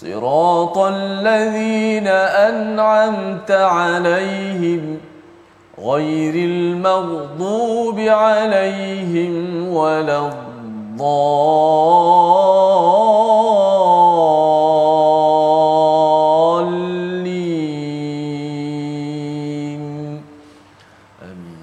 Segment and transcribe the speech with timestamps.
[0.00, 2.08] صراط الذين
[2.48, 5.00] أنعمت عليهم
[5.78, 9.34] غير المغضوب عليهم
[9.68, 11.10] ولا الضالين.
[21.22, 21.60] آمين.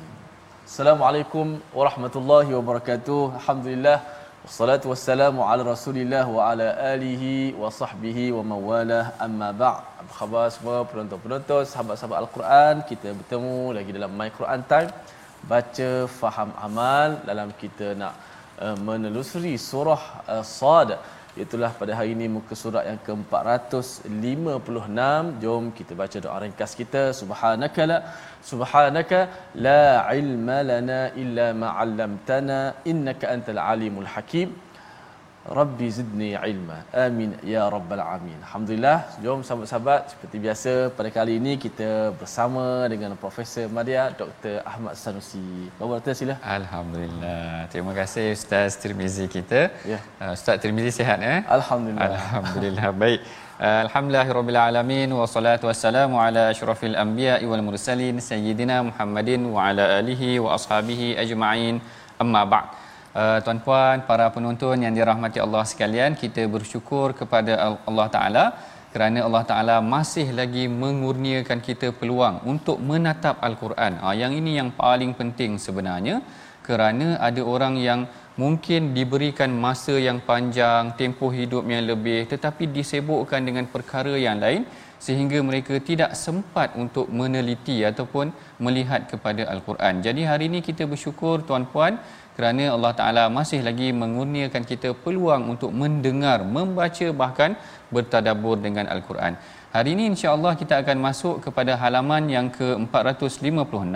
[0.66, 3.32] السلام عليكم ورحمة الله وبركاته.
[3.36, 4.00] الحمد لله.
[4.48, 9.12] Wassalatu wassalamu ala rasulillah wa ala alihi wa sahbihi wa mawalah.
[9.26, 12.76] Amma ba' Apa khabar semua penonton-penonton, sahabat-sahabat Al-Quran?
[12.88, 14.88] Kita bertemu lagi dalam My Quran Time.
[15.52, 18.16] Baca, faham, amal dalam kita nak
[18.64, 21.04] uh, menelusuri surah eh, uh, Sadaq
[21.44, 25.00] Itulah pada hari ini muka surat yang ke-456.
[25.44, 27.04] Jom kita baca doa ringkas kita.
[27.20, 27.98] Subhanaka la
[28.50, 29.20] subhanaka
[29.66, 29.84] la
[30.22, 32.60] ilma lana illa ma 'allamtana
[32.92, 34.50] innaka antal alimul hakim.
[35.48, 36.78] Rabbi zidni ilma.
[37.06, 38.36] Amin ya rabbal alamin.
[38.44, 38.98] Alhamdulillah.
[39.24, 44.56] Jom sahabat-sahabat seperti biasa pada kali ini kita bersama dengan Profesor Madia Dr.
[44.72, 45.72] Ahmad Sanusi.
[45.80, 46.36] Bapak Doktor sila.
[46.58, 47.72] Alhamdulillah.
[47.72, 49.62] Terima kasih Ustaz Tirmizi kita.
[49.92, 50.00] Ya.
[50.20, 51.40] Uh, Ustaz Tirmizi sihat eh?
[51.58, 52.12] Alhamdulillah.
[52.20, 52.88] Alhamdulillah.
[53.04, 53.22] Baik.
[53.58, 60.44] Uh, Alhamdulillahirabbil alamin wassalatu wassalamu ala asyrafil anbiya'i wal mursalin sayyidina Muhammadin wa ala alihi
[60.44, 61.80] wa ashabihi ajma'in.
[62.20, 62.77] Amma ba'd.
[63.18, 67.54] Uh, tuan-puan, para penonton yang dirahmati Allah sekalian, kita bersyukur kepada
[67.90, 68.46] Allah Taala
[68.94, 73.94] kerana Allah Taala masih lagi mengurniakan kita peluang untuk menatap Al-Quran.
[74.06, 76.22] Ah yang ini yang paling penting sebenarnya
[76.68, 78.06] kerana ada orang yang
[78.44, 84.62] mungkin diberikan masa yang panjang, tempoh hidup yang lebih tetapi disibukkan dengan perkara yang lain
[85.06, 88.34] sehingga mereka tidak sempat untuk meneliti ataupun
[88.66, 90.02] melihat kepada Al-Quran.
[90.06, 92.02] Jadi hari ini kita bersyukur tuan-puan
[92.38, 97.58] kerana Allah Taala masih lagi mengurniakan kita peluang untuk mendengar, membaca bahkan
[97.94, 99.34] bertadabbur dengan Al-Quran.
[99.76, 103.92] Hari ini insya-Allah kita akan masuk kepada halaman yang ke-456.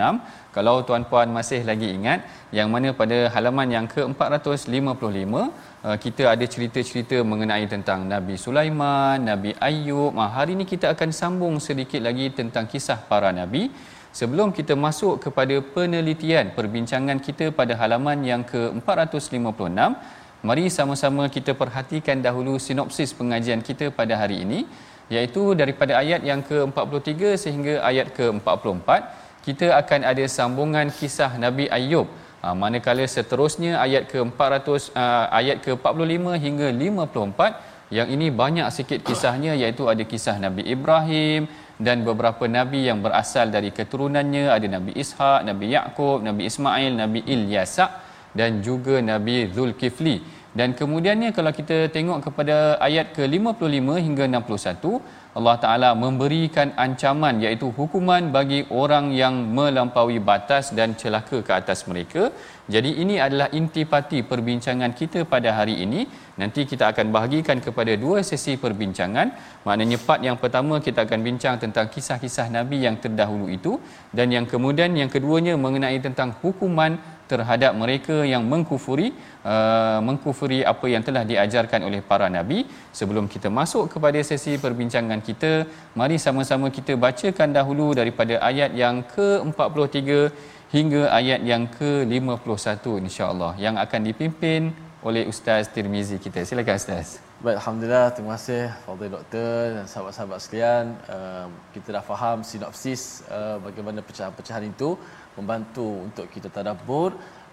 [0.52, 7.16] Kalau tuan-puan masih lagi ingat yang mana pada halaman yang ke-455 uh, kita ada cerita-cerita
[7.24, 10.12] mengenai tentang Nabi Sulaiman, Nabi Ayub.
[10.12, 13.72] Ha, hari ini kita akan sambung sedikit lagi tentang kisah para nabi.
[14.12, 19.72] Sebelum kita masuk kepada penelitian perbincangan kita pada halaman yang ke-456,
[20.44, 24.60] mari sama-sama kita perhatikan dahulu sinopsis pengajian kita pada hari ini
[25.14, 28.88] iaitu daripada ayat yang ke-43 sehingga ayat ke-44
[29.46, 32.06] kita akan ada sambungan kisah Nabi Ayub
[32.42, 34.68] ha, manakala seterusnya ayat ke-400
[35.02, 41.44] uh, ayat ke-45 hingga 54 yang ini banyak sikit kisahnya iaitu ada kisah Nabi Ibrahim
[41.86, 47.20] dan beberapa nabi yang berasal dari keturunannya ada Nabi Ishak, Nabi Yakub, Nabi Ismail, Nabi
[47.34, 47.86] Ilyasa
[48.38, 50.16] dan juga Nabi Zulkifli.
[50.58, 55.00] Dan kemudiannya kalau kita tengok kepada ayat ke-55 hingga 61,
[55.38, 61.88] Allah Taala memberikan ancaman iaitu hukuman bagi orang yang melampaui batas dan celaka ke atas
[61.88, 62.28] mereka.
[62.74, 66.04] Jadi ini adalah intipati perbincangan kita pada hari ini.
[66.40, 69.32] Nanti kita akan bahagikan kepada dua sesi perbincangan.
[69.64, 73.80] Maknanya part yang pertama kita akan bincang tentang kisah-kisah nabi yang terdahulu itu
[74.12, 79.08] dan yang kemudian yang keduanya mengenai tentang hukuman terhadap mereka yang mengkufuri
[79.52, 82.58] uh, mengkufuri apa yang telah diajarkan oleh para nabi
[82.98, 85.52] sebelum kita masuk kepada sesi perbincangan kita
[86.00, 90.10] mari sama-sama kita bacakan dahulu daripada ayat yang ke-43
[90.76, 94.72] hingga ayat yang ke-51 insya-Allah yang akan dipimpin
[95.08, 96.40] oleh Ustaz Tirmizi kita.
[96.48, 97.08] Silakan Ustaz.
[97.42, 98.06] Baik, Alhamdulillah.
[98.14, 100.84] Terima kasih Fadil Doktor dan sahabat-sahabat sekalian.
[101.10, 104.94] Uh, kita dah faham sinopsis uh, bagaimana pecahan-pecahan itu
[105.37, 107.09] membantu untuk kita tadabbur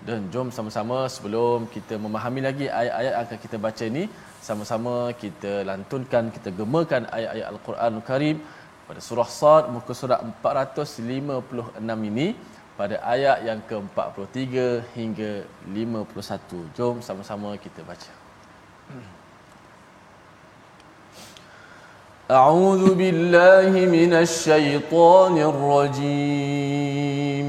[0.09, 4.05] dan jom sama-sama sebelum kita memahami lagi ayat-ayat yang akan kita baca ini
[4.49, 8.37] sama-sama kita lantunkan kita gemakan ayat-ayat Al-Quran Al Karim
[8.89, 12.29] pada surah Sad muka surat 456 ini
[12.79, 14.45] pada ayat yang ke-43
[14.99, 15.31] hingga
[15.79, 16.77] 51.
[16.77, 18.13] Jom sama-sama kita baca.
[22.25, 27.47] أعوذ بالله من الشيطان الرجيم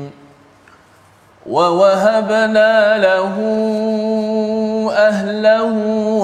[1.46, 3.34] ووهبنا له
[4.92, 5.72] أهله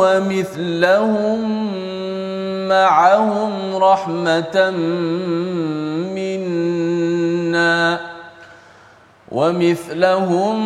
[0.01, 1.41] ومثلهم
[2.69, 4.71] معهم رحمة
[6.15, 8.01] منا
[9.33, 10.57] ومثلهم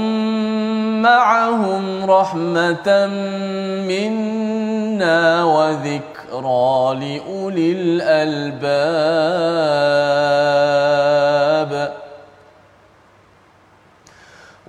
[1.02, 3.06] معهم رحمة
[3.88, 9.69] منا وذكرى لأولي الألباب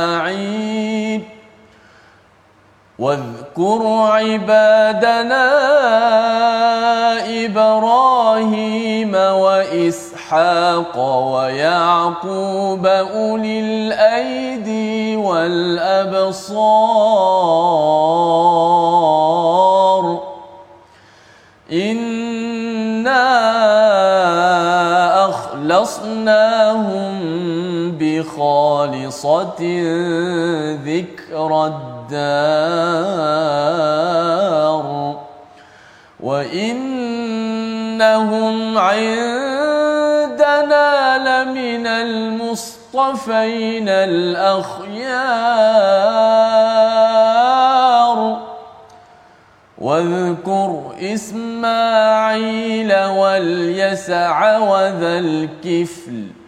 [0.00, 1.20] وإسماعيل
[2.98, 3.82] واذكر
[4.12, 5.46] عبادنا
[7.44, 10.98] إبراهيم وإسحاق
[11.34, 16.40] ويعقوب أولي الأيدي والأبصار.
[21.72, 23.30] إنا
[25.28, 27.09] أخلصناهم
[28.20, 29.60] بخالصة
[30.84, 33.20] ذكر الدار
[36.20, 37.68] وإنهم
[38.78, 40.88] عندنا
[41.18, 45.00] لمن المصطفين الأخيار
[49.78, 56.39] واذكر إسماعيل واليسع وذا الكفل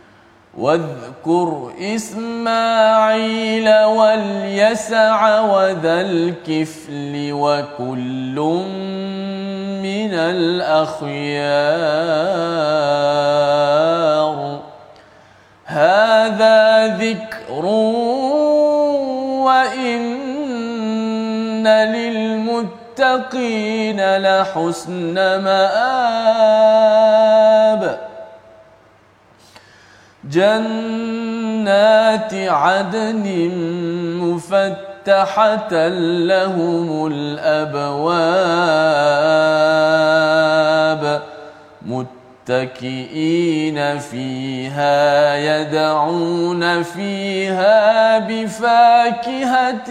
[0.58, 8.36] واذكر إسماعيل واليسع وذا الكفل وكل
[9.82, 11.12] من الأخيار.
[15.64, 17.64] هذا ذكر
[19.44, 20.12] وإن
[22.98, 26.52] للمتقين لحسن مآب.
[30.32, 33.26] جنات عدن
[34.22, 35.88] مفتحة
[36.28, 38.02] لهم الأبواب
[42.48, 49.90] متكئين فيها يدعون فيها بفاكهة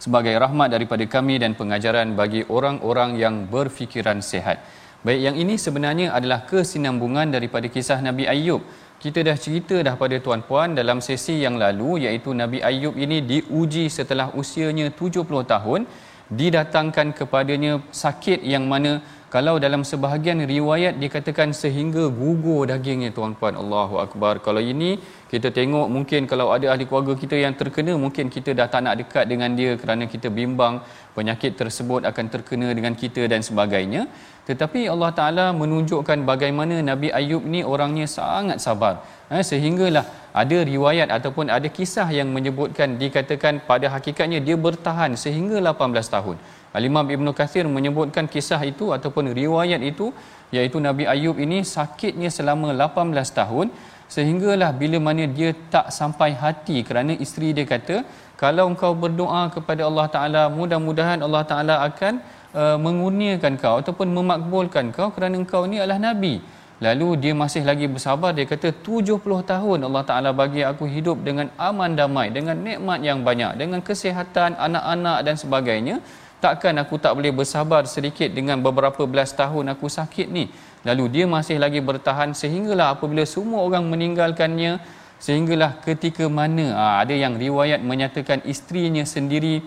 [0.05, 4.61] sebagai rahmat daripada kami dan pengajaran bagi orang-orang yang berfikiran sehat.
[5.09, 8.61] Baik yang ini sebenarnya adalah kesinambungan daripada kisah Nabi Ayub.
[9.01, 13.89] Kita dah cerita dah pada tuan-puan dalam sesi yang lalu iaitu Nabi Ayub ini diuji
[13.89, 15.25] setelah usianya 70
[15.55, 15.83] tahun
[16.31, 17.73] didatangkan kepadanya
[18.03, 18.93] sakit yang mana
[19.35, 23.55] kalau dalam sebahagian riwayat dikatakan sehingga gugur dagingnya tuan-puan.
[23.63, 24.43] Allahu akbar.
[24.47, 24.99] Kalau ini
[25.31, 28.95] kita tengok mungkin kalau ada ahli keluarga kita yang terkena mungkin kita dah tak nak
[29.01, 30.83] dekat dengan dia kerana kita bimbang
[31.15, 34.11] penyakit tersebut akan terkena dengan kita dan sebagainya.
[34.51, 39.07] Tetapi Allah Taala menunjukkan bagaimana Nabi Ayub ni orangnya sangat sabar.
[39.31, 40.03] Eh, sehinggalah
[40.43, 46.37] ada riwayat ataupun ada kisah yang menyebutkan dikatakan pada hakikatnya dia bertahan sehingga 18 tahun.
[46.79, 50.15] Al-Imam Ibn Kathir menyebutkan kisah itu ataupun riwayat itu
[50.55, 53.67] iaitu Nabi Ayub ini sakitnya selama 18 tahun
[54.15, 57.97] sehinggalah bila mana dia tak sampai hati kerana isteri dia kata
[58.43, 62.15] kalau engkau berdoa kepada Allah Taala mudah-mudahan Allah Taala akan
[62.61, 66.35] uh, mengurniakan kau ataupun memakbulkan kau kerana engkau ni adalah nabi
[66.81, 68.33] lalu dia masih lagi bersabar.
[68.33, 69.21] Dia kata 70
[69.53, 74.57] tahun Allah Taala bagi aku hidup dengan aman damai dengan nikmat yang banyak dengan kesihatan
[74.57, 75.97] anak-anak dan sebagainya.
[76.41, 80.49] Takkan aku tak boleh bersabar sedikit dengan beberapa belas tahun aku sakit ni?
[80.89, 84.81] Lalu dia masih lagi bertahan sehinggalah apabila semua orang meninggalkannya
[85.21, 86.73] sehinggalah ketika mana?
[86.73, 89.61] Ha, ada yang riwayat menyatakan isterinya sendiri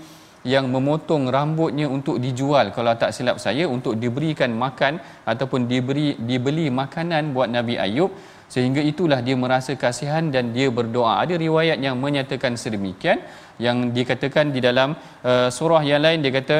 [0.44, 2.76] yang memotong rambutnya untuk dijual.
[2.76, 5.00] Kalau tak silap saya untuk diberikan makan
[5.32, 8.12] ataupun diberi dibeli makanan buat Nabi Ayub
[8.54, 11.14] sehingga itulah dia merasa kasihan dan dia berdoa.
[11.24, 13.24] Ada riwayat yang menyatakan sedemikian
[13.66, 14.90] yang dikatakan di dalam
[15.24, 16.58] uh, surah yang lain dia kata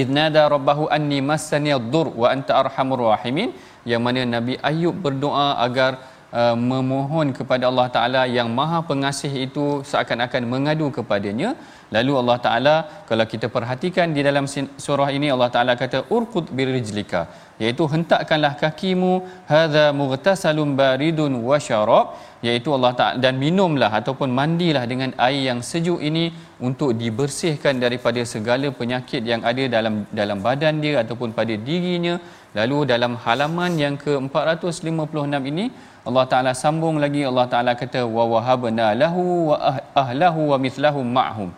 [0.00, 3.50] idnada rabbahu anni massani ad-dur wa anta arhamur rahimin
[3.90, 5.92] yang mana Nabi Ayub berdoa agar
[6.38, 11.50] uh, memohon kepada Allah Taala yang Maha Pengasih itu seakan-akan mengadu kepadanya.
[11.94, 12.74] Lalu Allah Taala
[13.10, 14.46] kalau kita perhatikan di dalam
[14.86, 17.22] surah ini Allah Taala kata urqud birijlika
[17.62, 19.12] iaitu hentakkanlah kakimu
[19.50, 22.14] hadza mughtasalun baridun wa syarab
[22.46, 26.24] iaitu Allah Taala dan minumlah ataupun mandilah dengan air yang sejuk ini
[26.68, 32.16] untuk dibersihkan daripada segala penyakit yang ada dalam dalam badan dia ataupun pada dirinya.
[32.58, 35.64] Lalu dalam halaman yang ke-456 ini
[36.08, 41.06] Allah Taala sambung lagi Allah Taala kata wa wahabna lahu wa ah-, ahlahu wa mithlahum
[41.18, 41.50] ma'hum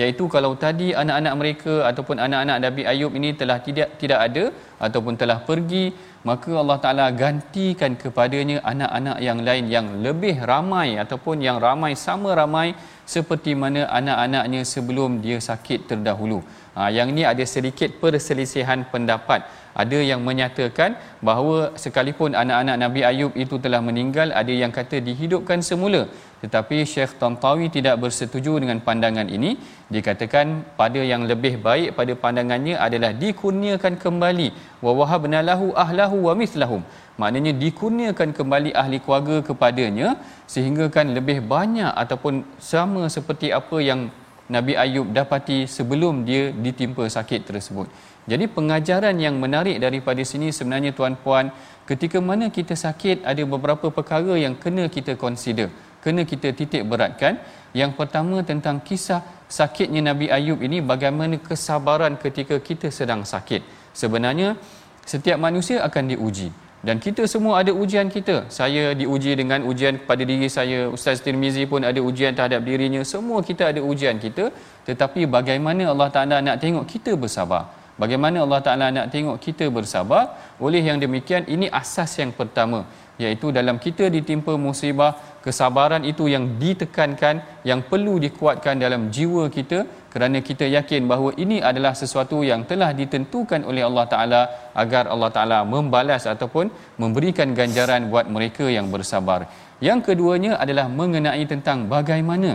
[0.00, 4.44] iaitu kalau tadi anak-anak mereka ataupun anak-anak Nabi Ayub ini telah tidak tidak ada
[4.86, 5.84] ataupun telah pergi
[6.28, 12.30] maka Allah Taala gantikan kepadanya anak-anak yang lain yang lebih ramai ataupun yang ramai sama
[12.40, 12.68] ramai
[13.14, 16.38] seperti mana anak-anaknya sebelum dia sakit terdahulu.
[16.76, 19.42] Ha, yang ini ada sedikit perselisihan pendapat.
[19.72, 25.64] Ada yang menyatakan bahawa sekalipun anak-anak Nabi Ayub itu telah meninggal, ada yang kata dihidupkan
[25.64, 26.02] semula.
[26.42, 29.50] Tetapi Syekh Tantawi tidak bersetuju dengan pandangan ini.
[29.94, 30.46] Dikatakan
[30.80, 34.48] pada yang lebih baik pada pandangannya adalah dikurniakan kembali
[34.84, 36.82] wa wahabna lahu ahlahu wa mithlahum.
[37.20, 40.18] Maknanya dikurniakan kembali ahli keluarga kepadanya
[40.54, 44.10] sehingga kan lebih banyak ataupun sama seperti apa yang
[44.50, 47.86] Nabi Ayub dapati sebelum dia ditimpa sakit tersebut.
[48.26, 51.50] Jadi pengajaran yang menarik daripada sini sebenarnya tuan-puan,
[51.86, 55.70] ketika mana kita sakit ada beberapa perkara yang kena kita consider,
[56.02, 57.38] kena kita titik beratkan.
[57.72, 63.64] Yang pertama tentang kisah sakitnya Nabi Ayub ini bagaimana kesabaran ketika kita sedang sakit.
[63.96, 64.54] Sebenarnya
[65.02, 68.36] setiap manusia akan diuji dan kita semua ada ujian kita.
[68.58, 73.02] Saya diuji dengan ujian pada diri saya, Ustaz Tirmizi pun ada ujian terhadap dirinya.
[73.12, 74.50] Semua kita ada ujian kita,
[74.88, 77.70] tetapi bagaimana Allah Taala nak tengok kita bersabar?
[78.02, 80.34] Bagaimana Allah Taala nak tengok kita bersabar?
[80.58, 82.82] Oleh yang demikian ini asas yang pertama
[83.22, 85.12] iaitu dalam kita ditimpa musibah
[85.44, 91.56] kesabaran itu yang ditekankan yang perlu dikuatkan dalam jiwa kita kerana kita yakin bahawa ini
[91.68, 94.40] adalah sesuatu yang telah ditentukan oleh Allah Taala
[94.82, 96.68] agar Allah Taala membalas ataupun
[97.02, 99.40] memberikan ganjaran buat mereka yang bersabar.
[99.88, 102.50] Yang keduanya adalah mengenai tentang bagaimana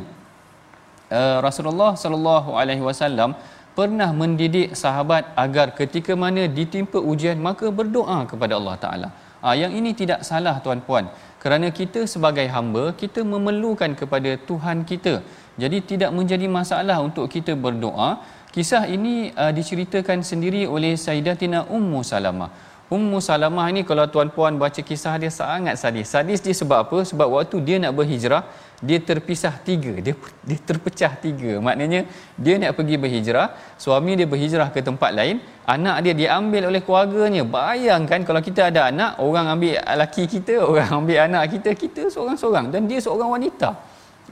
[1.17, 3.33] uh, Rasulullah sallallahu alaihi wasallam
[3.77, 9.09] pernah mendidik sahabat agar ketika mana ditimpa ujian maka berdoa kepada Allah Taala.
[9.47, 11.05] Ah yang ini tidak salah tuan-puan
[11.41, 15.13] kerana kita sebagai hamba kita memerlukan kepada Tuhan kita
[15.57, 18.21] jadi tidak menjadi masalah untuk kita berdoa
[18.55, 22.49] kisah ini uh, diceritakan sendiri oleh Sayyidatina Ummu Salamah
[22.87, 26.07] Ummu Salamah ini kalau tuan-puan baca kisah dia sangat sadis.
[26.07, 26.97] Sadis dia sebab apa?
[27.03, 28.47] Sebab waktu dia nak berhijrah,
[28.79, 29.91] dia terpisah tiga.
[29.99, 30.15] Dia,
[30.47, 31.59] dia terpecah tiga.
[31.59, 32.07] Maknanya
[32.39, 37.43] dia nak pergi berhijrah, suami dia berhijrah ke tempat lain, anak dia diambil oleh keluarganya.
[37.43, 42.71] Bayangkan kalau kita ada anak, orang ambil laki kita, orang ambil anak kita, kita seorang-seorang.
[42.71, 43.75] Dan dia seorang wanita.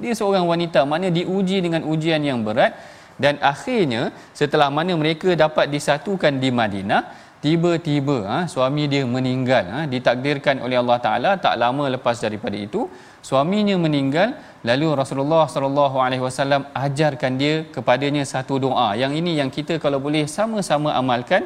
[0.03, 0.83] Dia seorang wanita.
[0.89, 2.75] Maknanya diuji dengan ujian yang berat.
[3.15, 7.01] Dan akhirnya setelah mana mereka dapat disatukan di Madinah,
[7.45, 12.81] tiba-tiba ha, suami dia meninggal ha, ditakdirkan oleh Allah Taala tak lama lepas daripada itu
[13.29, 14.29] suaminya meninggal
[14.69, 19.99] lalu Rasulullah sallallahu alaihi wasallam ajarkan dia kepadanya satu doa yang ini yang kita kalau
[20.05, 21.43] boleh sama-sama amalkan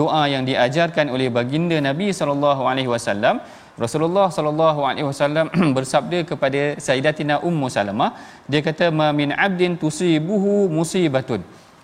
[0.00, 3.44] doa yang diajarkan oleh baginda Nabi sallallahu alaihi wasallam
[3.80, 8.10] Rasulullah sallallahu alaihi wasallam bersabda kepada Sayyidatina Ummu Salamah
[8.44, 11.40] dia kata ma min abdin tusibuhu musibatun.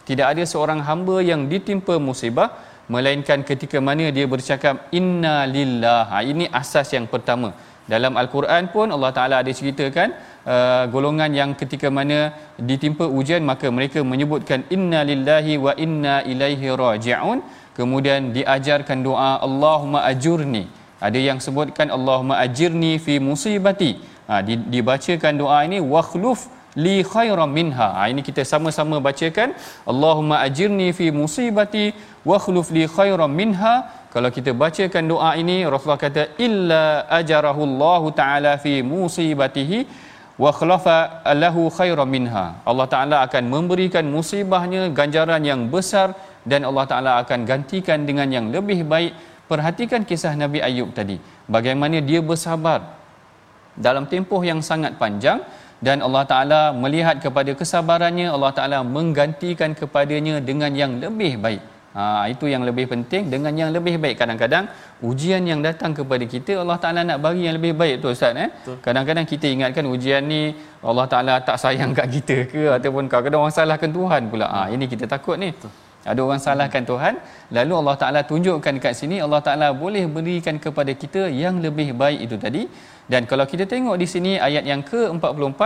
[0.08, 2.48] Tidak ada seorang hamba yang ditimpa musibah
[2.92, 6.02] melainkan ketika mana dia bercakap inna lillah.
[6.12, 7.52] Ha, ini asas yang pertama.
[7.92, 10.12] Dalam al-Quran pun Allah Taala ada ceritakan
[10.44, 12.18] uh, golongan yang ketika mana
[12.60, 17.40] ditimpa ujian maka mereka menyebutkan inna lillahi wa inna ilaihi rajiun.
[17.78, 20.68] Kemudian diajarkan doa Allahumma ajurni
[21.06, 23.90] ada yang sebutkan Allahumma ajirni fi musibati
[24.28, 26.50] ha, dibacakan doa ini wakhluf
[26.84, 27.88] li khairam minha.
[27.98, 29.54] Ha, ini kita sama-sama bacakan.
[29.92, 31.86] Allahumma ajirni fi musibati
[32.30, 33.74] wa khuluf li khairam minha.
[34.14, 39.78] Kalau kita bacakan doa ini, Rasulullah kata illa ajarahu Allah taala fi musibatihi
[40.42, 40.96] wa khalafa
[41.42, 42.46] lahu khairam minha.
[42.70, 46.14] Allah Taala akan memberikan musibahnya ganjaran yang besar
[46.50, 49.12] dan Allah Taala akan gantikan dengan yang lebih baik.
[49.50, 51.16] Perhatikan kisah Nabi Ayub tadi.
[51.54, 52.80] Bagaimana dia bersabar
[53.86, 55.40] dalam tempoh yang sangat panjang
[55.86, 61.62] dan Allah Taala melihat kepada kesabarannya Allah Taala menggantikan kepadanya dengan yang lebih baik
[61.98, 64.64] Ha, itu yang lebih penting dengan yang lebih baik kadang-kadang
[65.08, 68.50] ujian yang datang kepada kita Allah Taala nak bagi yang lebih baik tu ustaz eh.
[68.86, 70.52] Kadang-kadang kita ingatkan ujian ni
[70.84, 74.46] Allah Taala tak sayang kat kita ke ataupun kadang-kadang orang salahkan Tuhan pula.
[74.46, 75.50] Ah ha, ini kita takut ni.
[75.56, 75.72] Betul.
[76.12, 77.14] Ada orang salahkan Tuhan,
[77.56, 82.20] lalu Allah Taala tunjukkan kat sini Allah Taala boleh berikan kepada kita yang lebih baik
[82.26, 82.62] itu tadi.
[83.12, 85.60] Dan kalau kita tengok di sini ayat yang ke-44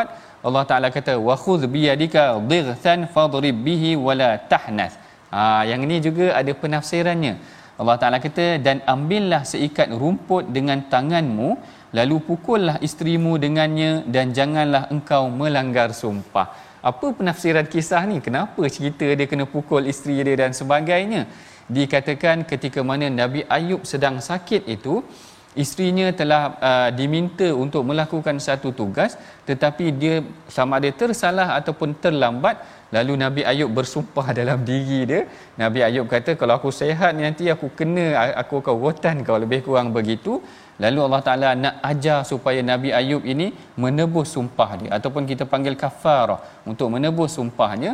[0.49, 4.97] Allah Taala kata wa khudh bi yadika dhighan fadrib bihi wala tahnath.
[5.33, 7.35] Ha, yang ini juga ada penafsirannya.
[7.81, 11.51] Allah Ta'ala kata, dan ambillah seikat rumput dengan tanganmu,
[11.99, 16.47] lalu pukullah isterimu dengannya dan janganlah engkau melanggar sumpah.
[16.83, 18.19] Apa penafsiran kisah ni?
[18.19, 21.31] Kenapa cerita dia kena pukul isteri dia dan sebagainya?
[21.71, 25.07] Dikatakan ketika mana Nabi Ayub sedang sakit itu,
[25.55, 29.19] isterinya telah uh, diminta untuk melakukan satu tugas
[29.49, 30.15] tetapi dia
[30.49, 32.57] sama ada tersalah ataupun terlambat
[32.93, 35.21] Lalu Nabi Ayub bersumpah dalam diri dia.
[35.63, 39.91] Nabi Ayub kata kalau aku sehat nanti aku kena aku akan rotan kau lebih kurang
[39.97, 40.45] begitu.
[40.83, 43.47] Lalu Allah Taala nak ajar supaya Nabi Ayub ini
[43.83, 46.41] menebus sumpah dia ataupun kita panggil kafarah
[46.71, 47.93] untuk menebus sumpahnya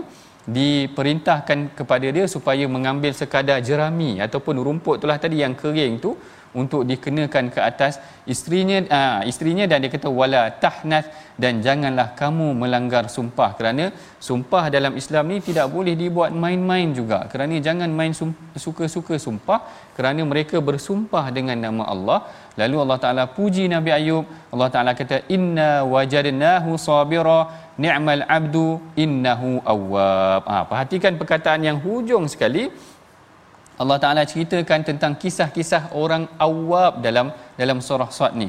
[0.58, 6.16] diperintahkan kepada dia supaya mengambil sekadar jerami ataupun rumput itulah tadi yang kering tu
[6.56, 11.08] untuk dikenakan ke atas isterinya uh, isterinya dan dia kata wala tahnath
[11.42, 13.50] dan janganlah kamu melanggar sumpah.
[13.58, 13.84] Kerana
[14.28, 17.20] sumpah dalam Islam ni tidak boleh dibuat main-main juga.
[17.32, 18.12] Kerana jangan main
[18.64, 19.60] suka-suka sumpah.
[19.96, 22.18] Kerana mereka bersumpah dengan nama Allah.
[22.60, 24.26] Lalu Allah Taala puji Nabi Ayub.
[24.54, 27.40] Allah Taala kata inna wajadnahu sabira.
[27.78, 30.42] Ni'mal abdu innahu awwab.
[30.50, 32.74] Ha, perhatikan perkataan yang hujung sekali
[33.82, 37.30] Allah Taala ceritakan tentang kisah-kisah orang awab dalam
[37.60, 38.48] dalam surah Sad ni.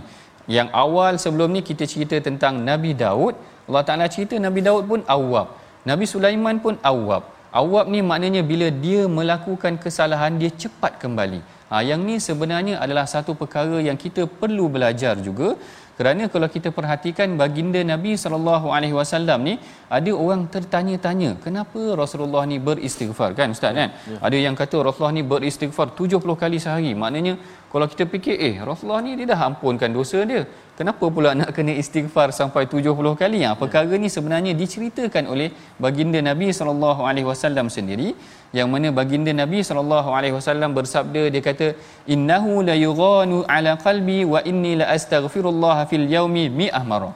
[0.49, 3.37] Yang awal sebelum ni kita cerita tentang Nabi Daud,
[3.69, 5.53] Allah Taala cerita Nabi Daud pun awab.
[5.89, 7.29] Nabi Sulaiman pun awab.
[7.61, 11.41] Awab ni maknanya bila dia melakukan kesalahan dia cepat kembali.
[11.69, 15.53] Ha, yang ni sebenarnya adalah satu perkara yang kita perlu belajar juga
[15.99, 19.53] kerana kalau kita perhatikan baginda Nabi sallallahu alaihi wasallam ni
[19.97, 23.29] ada orang tertanya-tanya kenapa Rasulullah ni beristighfar?
[23.39, 23.89] Kan ustaz kan?
[24.11, 24.17] Ya.
[24.27, 26.91] ada yang kata Rasulullah ni beristighfar 70 kali sehari.
[27.03, 27.33] Maknanya
[27.73, 30.41] kalau kita fikir eh Rasulullah ni dia dah ampunkan dosa dia
[30.79, 33.39] kenapa pula nak kena istighfar sampai 70 kali?
[33.45, 35.47] Ha, perkara ni sebenarnya diceritakan oleh
[35.85, 38.09] baginda Nabi sallallahu alaihi wasallam sendiri
[38.57, 41.67] yang mana baginda Nabi sallallahu alaihi wasallam bersabda dia kata
[42.15, 47.13] innahu la yughanu ala qalbi wa inni la astaghfirullah fil yaumi mi'ah marah.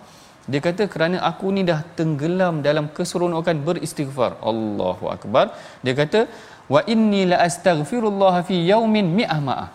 [0.51, 4.31] Dia kata kerana aku ni dah tenggelam dalam keseronokan beristighfar.
[4.51, 5.45] Allahu akbar.
[5.85, 6.21] Dia kata
[6.73, 9.67] wa inni la astaghfirullah fi yaumin mi'ah ma'ah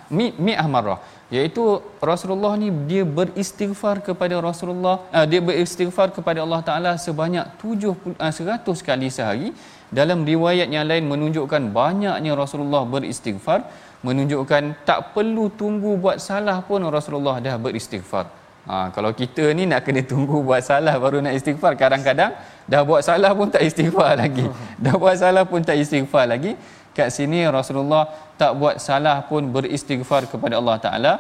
[0.47, 0.99] mi'ah marah
[1.37, 1.63] iaitu
[2.11, 8.33] Rasulullah ni dia beristighfar kepada Rasulullah uh, dia beristighfar kepada Allah Taala sebanyak 70 uh,
[8.33, 9.51] 100 kali sehari.
[9.89, 13.61] Dalam riwayat yang lain menunjukkan banyaknya Rasulullah beristighfar
[14.07, 18.27] menunjukkan tak perlu tunggu buat salah pun Rasulullah dah beristighfar.
[18.69, 22.37] Ha, kalau kita ni nak kena tunggu buat salah baru nak istighfar kadang-kadang
[22.69, 24.45] dah buat salah pun tak istighfar lagi.
[24.85, 26.53] Dah buat salah pun tak istighfar lagi
[26.99, 28.05] kat sini Rasulullah
[28.41, 31.13] tak buat salah pun beristighfar kepada Allah Ta'ala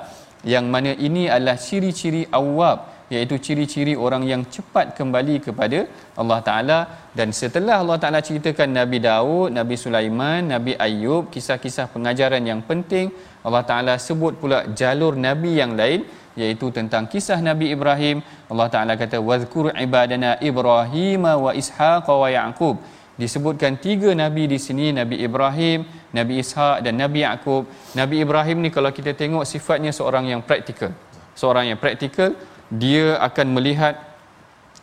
[0.53, 2.79] yang mana ini adalah ciri-ciri awab
[3.15, 5.79] iaitu ciri-ciri orang yang cepat kembali kepada
[6.21, 6.79] Allah Taala
[7.19, 13.09] dan setelah Allah Taala ceritakan Nabi Daud, Nabi Sulaiman, Nabi Ayub, kisah-kisah pengajaran yang penting,
[13.47, 16.05] Allah Taala sebut pula jalur nabi yang lain
[16.37, 18.21] iaitu tentang kisah Nabi Ibrahim.
[18.53, 22.77] Allah Taala kata wazkur ibadana Ibrahim wa Ishaq wa Yaqub.
[23.19, 25.83] Disebutkan tiga nabi di sini, Nabi Ibrahim,
[26.15, 27.67] Nabi Ishaq dan Nabi Yaqub.
[27.99, 30.95] Nabi Ibrahim ni kalau kita tengok sifatnya seorang yang praktikal.
[31.35, 32.31] Seorang yang praktikal
[32.71, 33.99] dia akan melihat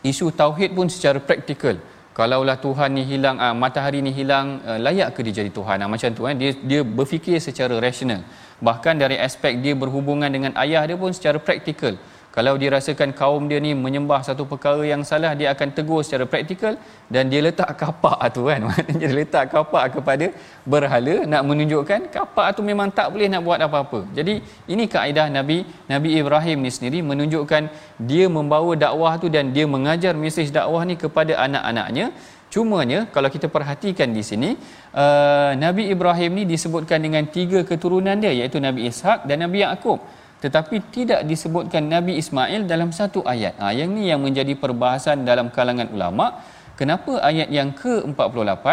[0.04, 1.80] isu tauhid pun secara praktikal.
[2.16, 5.84] Kalaulah Tuhan ni hilang uh, matahari ni hilang uh, layak ke dia jadi Tuhan?
[5.84, 8.20] Uh, macam tu kan dia dia berfikir secara rasional.
[8.60, 11.96] Bahkan dari aspek dia berhubungan dengan ayah dia pun secara praktikal
[12.36, 16.24] kalau dia rasakan kaum dia ni menyembah satu perkara yang salah dia akan tegur secara
[16.32, 16.74] praktikal
[17.14, 18.60] dan dia letak kapak tu kan.
[19.00, 20.26] Dia letak kapak kepada
[20.72, 24.00] berhala nak menunjukkan kapak tu memang tak boleh nak buat apa-apa.
[24.18, 24.34] Jadi
[24.72, 25.58] ini kaedah Nabi
[25.92, 27.62] Nabi Ibrahim ni sendiri menunjukkan
[28.10, 32.12] dia membawa dakwah tu dan dia mengajar mesej dakwah ni kepada anak-anaknya.
[32.52, 34.50] Cumanya kalau kita perhatikan di sini
[35.02, 40.00] uh, Nabi Ibrahim ni disebutkan dengan tiga keturunan dia iaitu Nabi Ishak dan Nabi Yaakob
[40.46, 43.58] tetapi tidak disebutkan Nabi Ismail dalam satu ayat.
[43.58, 46.38] Ha, yang ni yang menjadi perbahasan dalam kalangan ulama.
[46.78, 48.66] Kenapa ayat yang ke-48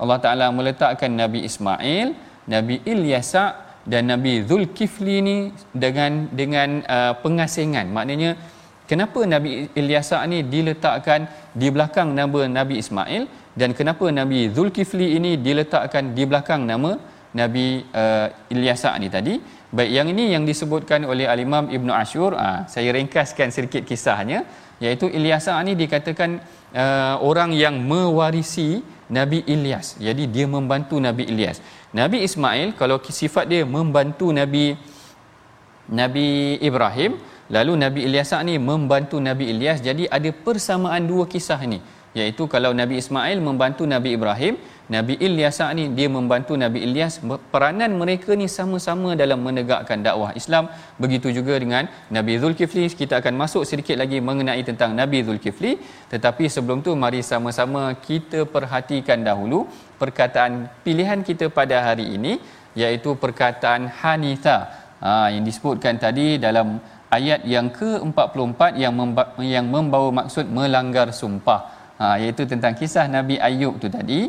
[0.00, 2.16] Allah Taala meletakkan Nabi Ismail,
[2.48, 3.44] Nabi Ilyasa
[3.92, 5.36] dan Nabi Zulkifli ni
[5.84, 7.92] dengan dengan uh, pengasingan.
[7.92, 8.30] Maknanya
[8.88, 13.28] kenapa Nabi Ilyasa ni diletakkan di belakang nama Nabi Ismail
[13.60, 16.96] dan kenapa Nabi Zulkifli ini diletakkan di belakang nama
[17.36, 19.34] Nabi uh, Ilyasa ni tadi
[19.68, 24.44] baik yang ini yang disebutkan oleh Al-Imam Ibnu Ashur uh, saya ringkaskan sedikit kisahnya.
[24.78, 26.38] Iaitu Ilyasa ni dikatakan
[26.70, 28.78] uh, orang yang mewarisi
[29.10, 29.98] Nabi Ilyas.
[29.98, 31.58] Jadi dia membantu Nabi Ilyas.
[31.90, 34.78] Nabi Ismail kalau sifat dia membantu Nabi
[35.88, 37.18] Nabi Ibrahim
[37.50, 39.82] lalu Nabi Ilyas ni membantu Nabi Ilyas.
[39.82, 41.82] Jadi ada persamaan dua kisah ni
[42.16, 44.56] iaitu kalau Nabi Ismail membantu Nabi Ibrahim
[44.94, 47.20] Nabi Ilyas ni dia membantu Nabi Ilyas
[47.52, 50.72] peranan mereka ni sama-sama dalam menegakkan dakwah Islam.
[50.96, 51.84] Begitu juga dengan
[52.16, 55.76] Nabi Zulkifli kita akan masuk sedikit lagi mengenai tentang Nabi Zulkifli.
[56.12, 59.68] Tetapi sebelum tu mari sama-sama kita perhatikan dahulu
[60.00, 62.40] perkataan pilihan kita pada hari ini
[62.72, 64.58] iaitu perkataan Hanitha.
[64.98, 66.80] Ha, yang disebutkan tadi dalam
[67.12, 73.36] ayat yang ke-44 yang memba- yang membawa maksud melanggar sumpah ha, iaitu tentang kisah Nabi
[73.48, 74.20] Ayub tu tadi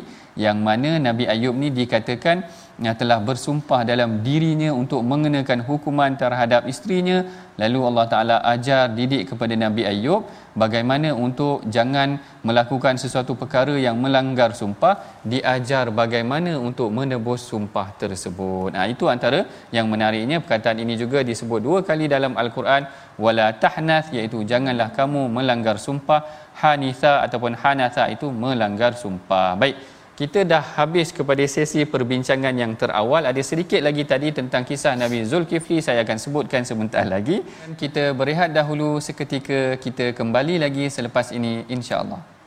[0.44, 2.46] yang mana Nabi Ayub ni dikatakan
[2.80, 7.18] yang telah bersumpah dalam dirinya untuk mengenakan hukuman terhadap isterinya.
[7.60, 10.24] Lalu Allah Taala ajar didik kepada Nabi Ayub
[10.62, 14.94] bagaimana untuk jangan melakukan sesuatu perkara yang melanggar sumpah.
[15.32, 18.72] Diajar bagaimana untuk menebus sumpah tersebut.
[18.72, 19.44] Nah itu antara
[19.76, 20.40] yang menariknya.
[20.40, 22.88] Perkataan ini juga disebut dua kali dalam al-Quran
[23.20, 26.20] wala tahnath iaitu janganlah kamu melanggar sumpah
[26.60, 29.56] hanitha ataupun hanatha itu melanggar sumpah.
[29.62, 29.76] Baik
[30.20, 33.24] kita dah habis kepada sesi perbincangan yang terawal.
[33.24, 35.80] Ada sedikit lagi tadi tentang kisah Nabi Zulkifli.
[35.80, 37.40] Saya akan sebutkan sebentar lagi.
[37.82, 42.39] Kita berehat dahulu seketika kita kembali lagi selepas ini insya-Allah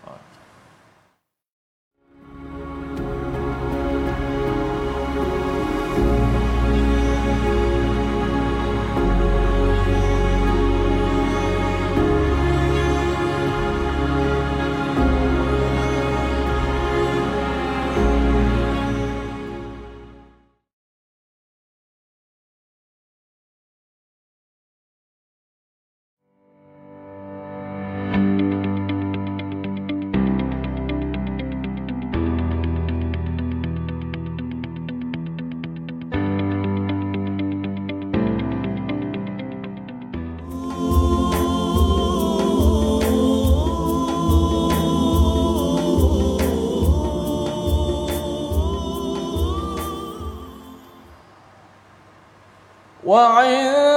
[53.14, 53.93] وعند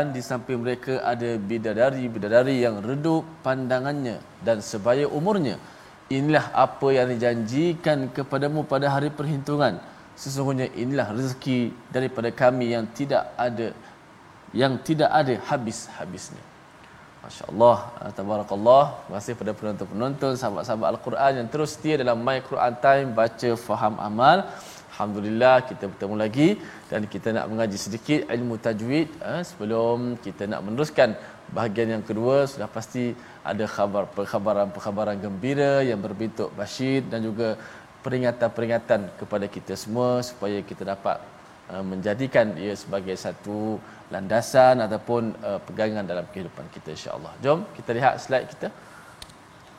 [0.00, 5.60] dan di samping mereka ada bidadari-bidadari yang redup pandangannya dan sebaya umurnya
[6.08, 9.76] inilah apa yang dijanjikan kepadamu pada hari perhitungan
[10.16, 11.60] sesungguhnya inilah rezeki
[11.92, 13.76] daripada kami yang tidak ada
[14.52, 16.42] yang tidak ada habis-habisnya.
[17.20, 18.84] Masya-Allah, ah, tabarakallah.
[19.04, 23.94] Terima kasih kepada penonton-penonton, sahabat-sahabat Al-Quran yang terus setia dalam My Quran Time baca faham
[24.00, 24.48] amal.
[25.00, 26.48] Alhamdulillah kita bertemu lagi
[26.92, 31.16] dan kita nak mengaji sedikit ilmu tajwid eh, sebelum kita nak meneruskan
[31.56, 33.04] bahagian yang kedua sudah pasti
[33.50, 37.56] ada khabar perkhabaran-perkhabaran gembira yang berbentuk basyir dan juga
[38.04, 41.16] peringatan-peringatan kepada kita semua supaya kita dapat
[41.72, 43.80] uh, menjadikan ia sebagai satu
[44.12, 47.32] landasan ataupun uh, pegangan dalam kehidupan kita insya-Allah.
[47.44, 48.68] Jom kita lihat slide kita.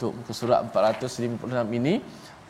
[0.01, 2.01] Untuk muka surat 456 ini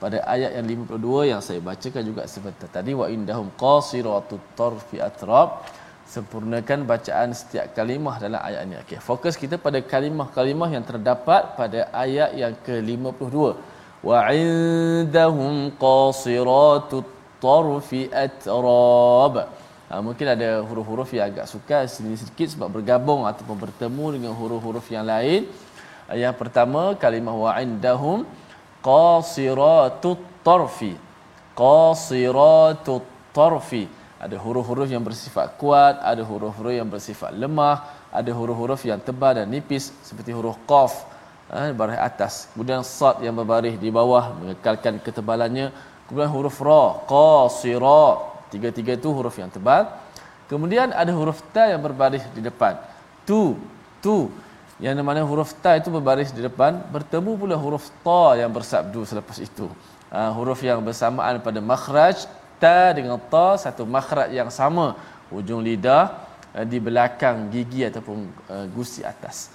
[0.02, 5.62] pada ayat yang 52 yang saya bacakan juga sebentar tadi wa indahum qasiratut tarfi atrab
[6.14, 8.76] sempurnakan bacaan setiap kalimah dalam ayat ini.
[8.84, 13.38] Okey, fokus kita pada kalimah-kalimah yang terdapat pada ayat yang ke-52.
[14.10, 17.08] Wa indahum qasiratut
[17.46, 19.36] tarfi atrab.
[19.88, 24.88] Ha, mungkin ada huruf-huruf yang agak sukar sini sedikit sebab bergabung ataupun bertemu dengan huruf-huruf
[24.96, 25.48] yang lain.
[26.24, 28.20] Yang pertama kalimah wa indahum
[28.84, 30.94] qasiratut tarfi.
[31.56, 33.86] Qasiratut tarfi.
[34.22, 39.50] ada huruf-huruf yang bersifat kuat ada huruf-huruf yang bersifat lemah ada huruf-huruf yang tebal dan
[39.50, 41.10] nipis seperti huruf qaf
[41.52, 42.34] eh, baris atas.
[42.52, 45.72] Kemudian sad yang berbaris di bawah mengekalkan ketebalannya.
[46.08, 48.20] Kemudian huruf ra qasira
[48.52, 49.88] tiga-tiga itu huruf yang tebal.
[50.52, 52.76] Kemudian ada huruf ta yang berbaris di depan.
[53.24, 53.56] Tu
[54.04, 54.28] tu
[54.82, 59.38] yang mana huruf ta itu berbaris di depan bertemu pula huruf ta yang bersabdu selepas
[59.38, 59.70] itu.
[60.10, 62.26] Uh, huruf yang bersamaan pada makhraj
[62.58, 64.98] ta dengan ta satu makhraj yang sama.
[65.30, 66.26] Hujung lidah
[66.58, 69.54] uh, di belakang gigi ataupun uh, gusi atas.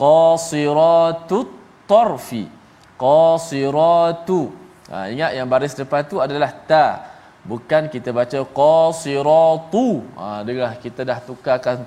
[0.00, 1.52] Qasiratut
[1.84, 2.48] tarfi.
[2.96, 4.56] Qasiratu.
[4.88, 7.12] Ha, ingat yang baris depan tu adalah ta.
[7.44, 10.00] Bukan kita baca qasiratu.
[10.16, 11.84] Ha adalah kita dah tukarkan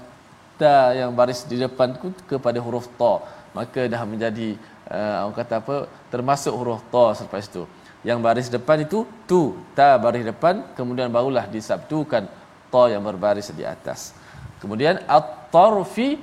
[0.60, 1.96] ta yang baris di depan
[2.30, 3.14] kepada huruf ta.
[3.56, 4.60] Maka dah menjadi
[4.92, 5.76] uh, orang kata apa
[6.14, 7.64] termasuk huruf ta selepas itu
[8.06, 9.58] yang baris depan itu tu.
[9.78, 12.30] Ta baris depan kemudian barulah disabtukan
[12.70, 14.14] ta yang berbaris di atas.
[14.62, 16.22] Kemudian at-tarfi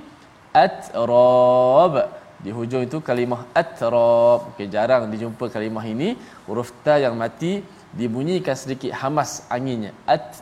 [0.53, 1.95] atrab.
[2.43, 4.55] Di hujung itu kalimah atrab.
[4.55, 6.15] Okay, jarang dijumpa kalimah ini.
[6.47, 9.91] Huruf ta yang mati dibunyikan sedikit hamas anginnya.
[10.07, 10.39] At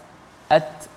[0.51, 0.90] at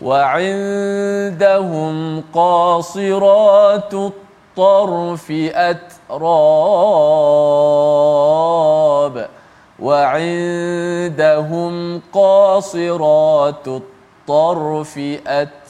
[0.00, 4.16] wa indahum qasiratut
[4.56, 6.08] tarfi atrab
[9.76, 13.84] wa indahum qasiratut
[14.24, 15.68] tarfi atrab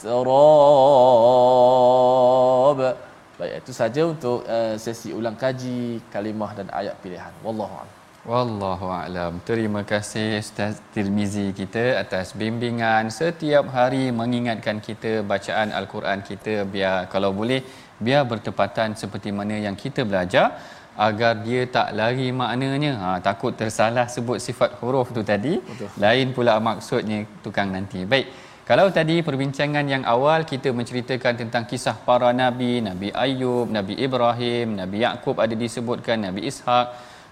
[3.35, 7.33] baik itu saja untuk uh, sesi ulang kaji kalimah dan ayat pilihan.
[7.41, 9.41] Wallahu a'lam Wallahu a'lam.
[9.49, 17.09] Terima kasih Ustaz Tirmizi kita atas bimbingan setiap hari mengingatkan kita bacaan al-Quran kita biar
[17.09, 17.65] kalau boleh
[17.97, 20.53] biar bertepatan seperti mana yang kita belajar
[20.93, 22.93] agar dia tak lari maknanya.
[23.01, 25.57] Ha takut tersalah sebut sifat huruf tu tadi.
[25.57, 25.89] Betul.
[25.97, 28.05] Lain pula maksudnya tukang nanti.
[28.05, 28.29] Baik.
[28.69, 34.77] Kalau tadi perbincangan yang awal kita menceritakan tentang kisah para nabi, Nabi Ayub, Nabi Ibrahim,
[34.77, 36.85] Nabi Yakub ada disebutkan, Nabi Ishak,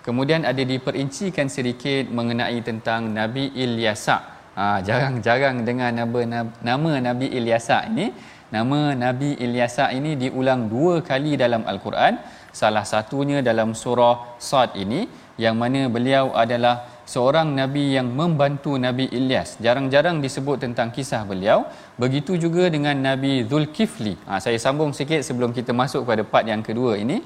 [0.05, 4.17] kemudian ada diperincikan sedikit mengenai tentang Nabi Ilyasa.
[4.59, 8.11] Ha, jarang-jarang dengar nama, nama Nabi Ilyasa ini.
[8.49, 12.17] Nama Nabi Ilyasa ini diulang dua kali dalam Al-Quran.
[12.49, 15.05] Salah satunya dalam surah Sad ini
[15.39, 19.57] yang mana beliau adalah seorang nabi yang membantu Nabi Ilyas.
[19.65, 21.65] Jarang-jarang disebut tentang kisah beliau.
[22.03, 24.13] Begitu juga dengan Nabi Zulkifli.
[24.29, 27.23] Ha, saya sambung sikit sebelum kita masuk pada part yang kedua ini.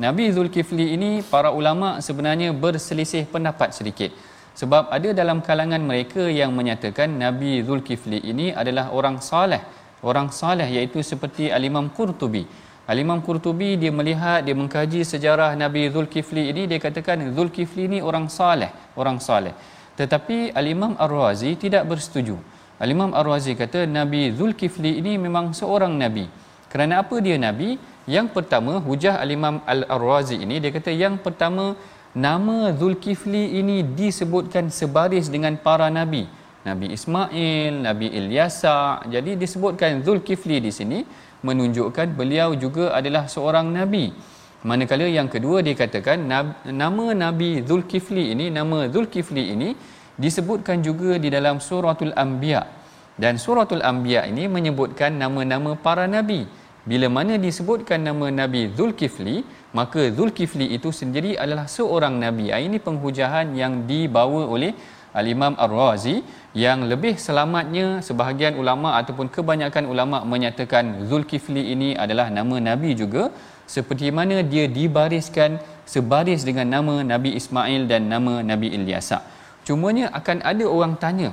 [0.00, 4.08] Nabi Zulkifli ini para ulama sebenarnya berselisih pendapat sedikit.
[4.56, 9.60] Sebab ada dalam kalangan mereka yang menyatakan Nabi Zulkifli ini adalah orang saleh.
[10.00, 12.48] Orang saleh iaitu seperti Al-Imam Qurtubi.
[12.88, 18.32] Al-Imam Qurtubi dia melihat dia mengkaji sejarah Nabi Zulkifli ini dia katakan Zulkifli ini orang
[18.32, 19.52] saleh, orang saleh.
[20.00, 22.40] Tetapi Al-Imam Ar-Razi tidak bersetuju.
[22.80, 26.24] Al-Imam Ar-Razi kata Nabi Zulkifli ini memang seorang nabi.
[26.70, 27.76] Kerana apa dia nabi?
[28.06, 31.76] Yang pertama hujah Al-Imam Al-Razi ini dia kata yang pertama
[32.16, 36.26] nama Zulkifli ini disebutkan sebaris dengan para nabi.
[36.60, 39.08] Nabi Ismail, Nabi Ilyasa.
[39.08, 40.98] Jadi disebutkan Zulkifli di sini
[41.40, 44.12] menunjukkan beliau juga adalah seorang nabi.
[44.60, 46.20] Manakala yang kedua dikatakan
[46.68, 49.72] nama Nabi Zulkifli ini nama Zulkifli ini
[50.20, 52.68] disebutkan juga di dalam suratul Anbiya.
[53.16, 56.44] Dan suratul Anbiya ini menyebutkan nama-nama para nabi.
[56.90, 59.46] Bila mana disebutkan nama Nabi Zulkifli,
[59.78, 62.50] maka Zulkifli itu sendiri adalah seorang nabi.
[62.50, 64.72] Ah, ini penghujahan yang dibawa oleh
[65.14, 66.16] Al-Imam Ar-Razi
[66.64, 73.30] yang lebih selamatnya sebahagian ulama ataupun kebanyakan ulama menyatakan Zulkifli ini adalah nama nabi juga
[73.70, 79.22] seperti mana dia dibariskan sebaris dengan nama Nabi Ismail dan nama Nabi Ilyasa.
[79.62, 81.30] Cumanya akan ada orang tanya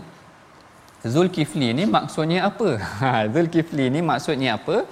[1.02, 2.70] Zulkifli ini maksudnya apa?
[3.02, 4.86] Ha, Zulkifli ini maksudnya apa?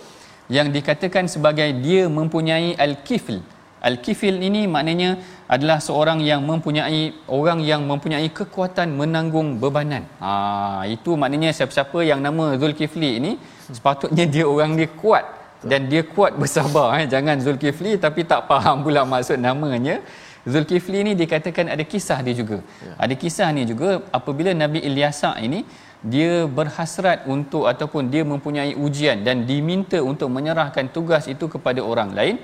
[0.52, 3.42] Yang dikatakan sebagai dia mempunyai al-kifl.
[3.86, 10.04] Al-kifil ini maknanya adalah seorang yang mempunyai orang yang mempunyai kekuatan menanggung bebanan.
[10.18, 13.32] Ha, itu maknanya siapa-siapa yang nama Zulkifli ini
[13.70, 15.26] sepatutnya dia orang dia kuat
[15.66, 17.06] dan dia kuat bersabar eh.
[17.14, 19.98] jangan Zulkifli tapi tak faham pula maksud namanya
[20.46, 22.94] Zulkifli ini dikatakan ada kisah dia juga ya.
[23.04, 25.66] ada kisah ni juga apabila Nabi Ilyasa ini
[26.14, 32.12] dia berhasrat untuk ataupun dia mempunyai ujian dan diminta untuk menyerahkan tugas itu kepada orang
[32.18, 32.36] lain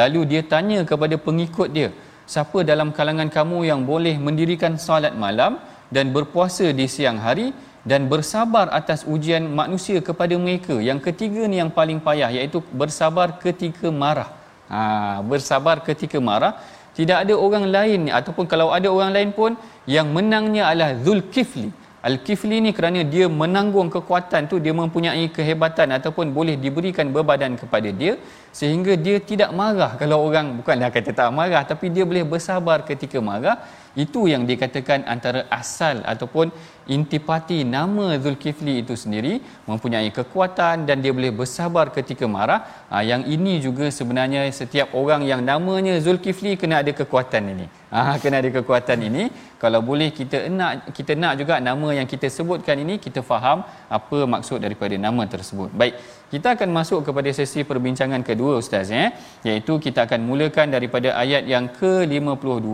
[0.00, 1.90] lalu dia tanya kepada pengikut dia
[2.32, 5.52] siapa dalam kalangan kamu yang boleh mendirikan salat malam
[5.96, 7.48] dan berpuasa di siang hari
[7.90, 10.76] dan bersabar atas ujian manusia kepada mereka.
[10.88, 14.30] Yang ketiga ni yang paling payah iaitu bersabar ketika marah.
[14.68, 14.80] Ha,
[15.24, 16.52] bersabar ketika marah.
[16.98, 19.54] Tidak ada orang lain ataupun kalau ada orang lain pun
[19.86, 21.70] yang menangnya adalah Zulkifli.
[21.98, 27.90] Al-Kifli ni kerana dia menanggung kekuatan tu dia mempunyai kehebatan ataupun boleh diberikan berbadan kepada
[27.90, 28.14] dia
[28.54, 33.18] sehingga dia tidak marah kalau orang bukanlah kata tak marah tapi dia boleh bersabar ketika
[33.18, 33.58] marah.
[33.98, 36.54] Itu yang dikatakan antara asal ataupun
[36.94, 39.32] intipati nama Zulkifli itu sendiri
[39.68, 42.60] mempunyai kekuatan dan dia boleh bersabar ketika marah.
[42.90, 47.66] Ha, yang ini juga sebenarnya setiap orang yang namanya Zulkifli kena ada kekuatan ini.
[47.92, 49.24] Ha, kena ada kekuatan ini.
[49.62, 53.60] Kalau boleh kita nak kita nak juga nama yang kita sebutkan ini kita faham
[53.98, 55.70] apa maksud daripada nama tersebut.
[55.80, 55.94] Baik
[56.32, 59.04] kita akan masuk kepada sesi perbincangan kedua ustaz ya.
[59.48, 62.68] Iaitu kita akan mulakan daripada ayat yang ke-52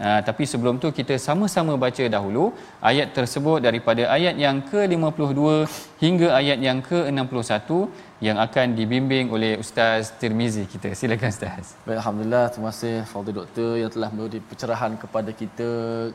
[0.00, 2.44] Uh, tapi sebelum tu kita sama-sama baca dahulu
[2.90, 5.42] ayat tersebut daripada ayat yang ke-52
[6.04, 7.70] hingga ayat yang ke-61
[8.26, 10.94] yang akan dibimbing oleh Ustaz Tirmizi kita.
[10.98, 11.74] Silakan Ustaz.
[11.86, 12.44] Baik, Alhamdulillah.
[12.54, 15.68] Terima kasih Fadil Doktor yang telah memberi pencerahan kepada kita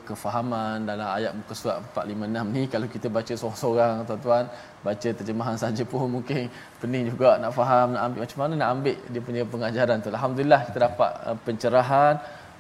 [0.07, 2.63] kefahaman dalam ayat muka surat 456 ni.
[2.73, 4.45] Kalau kita baca seorang-seorang, tuan-tuan,
[4.87, 6.47] baca terjemahan saja pun mungkin
[6.79, 10.09] pening juga nak faham, nak ambil macam mana nak ambil dia punya pengajaran tu.
[10.15, 12.15] Alhamdulillah kita dapat uh, pencerahan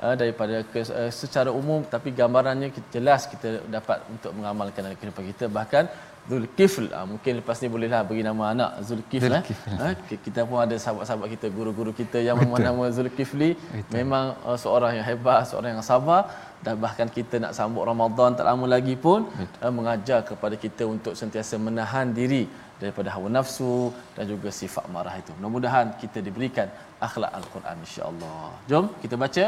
[0.05, 4.97] uh, daripada ke, uh, secara umum tapi gambarannya kita, jelas kita dapat untuk mengamalkan dalam
[4.99, 5.85] kehidupan kita bahkan
[6.29, 9.43] Zulkifl ha, mungkin lepas ni bolehlah bagi nama anak Zulkifl, eh.
[9.43, 9.69] Zulkifl.
[9.71, 9.93] Eh.
[9.95, 13.93] Ha, kita pun ada sahabat-sahabat kita guru-guru kita yang memang nama Zulkifli Betul.
[13.99, 16.21] memang uh, seorang yang hebat seorang yang sabar
[16.65, 19.23] dan bahkan kita nak sambut Ramadan tak lama lagi pun
[19.63, 22.43] uh, mengajar kepada kita untuk sentiasa menahan diri
[22.81, 23.75] daripada hawa nafsu
[24.15, 26.67] dan juga sifat marah itu mudah-mudahan kita diberikan
[27.07, 29.45] akhlak al-Quran insya-Allah jom kita baca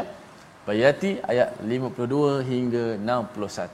[0.69, 3.69] Bayati ayat 52 hingga 61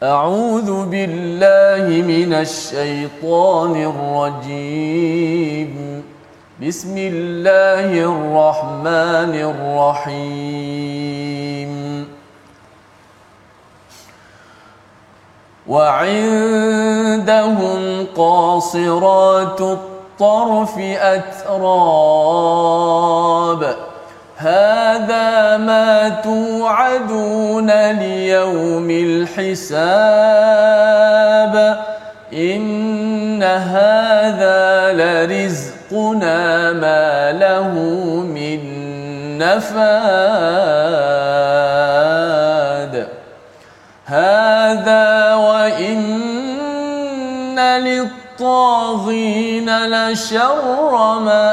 [0.00, 5.72] أعوذ بالله من الشيطان الرجيم
[6.56, 11.20] بسم الله الرحمن الرحيم
[16.80, 19.60] وعندهم قاصرات
[20.19, 21.75] الطرف أتراب.
[24.37, 29.95] هذا ما توعدون ليوم الحساب.
[32.33, 37.69] إن هذا لرزقنا ما له
[38.23, 38.59] من
[39.37, 40.84] نفاد
[48.39, 51.45] للطاغين لشر مآب.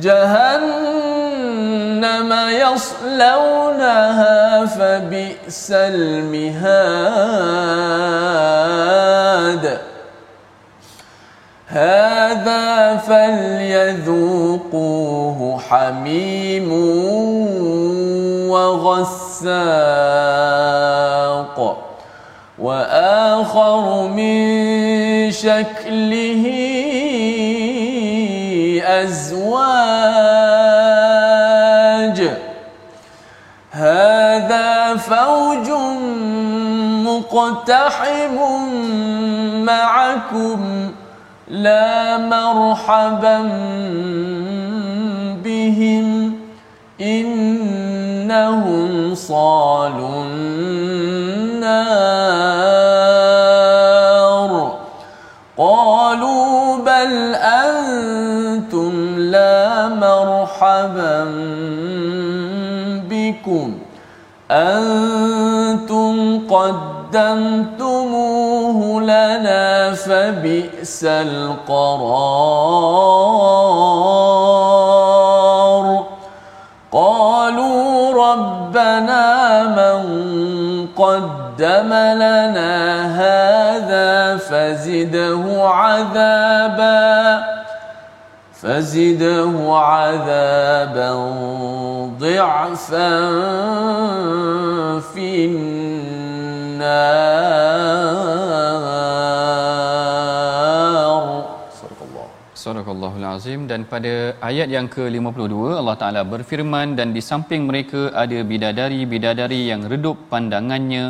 [0.00, 1.50] جهنم
[2.48, 6.86] يصلونها فبئس المهاد.
[11.68, 14.58] هذا فليذوقوه
[15.68, 16.72] حميم
[18.50, 20.25] وغساق.
[22.58, 24.36] وآخر من
[25.30, 26.44] شكله
[28.84, 30.16] أزواج.
[33.70, 35.70] هذا فوج
[37.06, 38.36] مقتحم
[39.64, 40.90] معكم
[41.48, 43.38] لا مرحبا
[45.44, 46.38] بهم
[47.00, 50.24] إنهم صالوا
[51.82, 53.66] النار.
[55.58, 61.24] قالوا بل أنتم لا مرحبا
[63.10, 63.78] بكم.
[64.50, 72.66] أنتم قدمتموه لنا فبئس القرار.
[81.75, 82.73] لنا
[83.21, 87.43] هذا فزده عذابا
[88.61, 89.53] فزده
[89.91, 91.11] عذابا
[92.19, 93.09] ضعفا
[95.13, 96.91] في النار
[101.81, 102.27] صدق الله
[102.61, 108.39] Sadaqallahul Azim dan pada ayat yang ke-52 Allah Taala berfirman dan di samping mereka ada
[108.51, 111.05] bidadari-bidadari yang redup pandangannya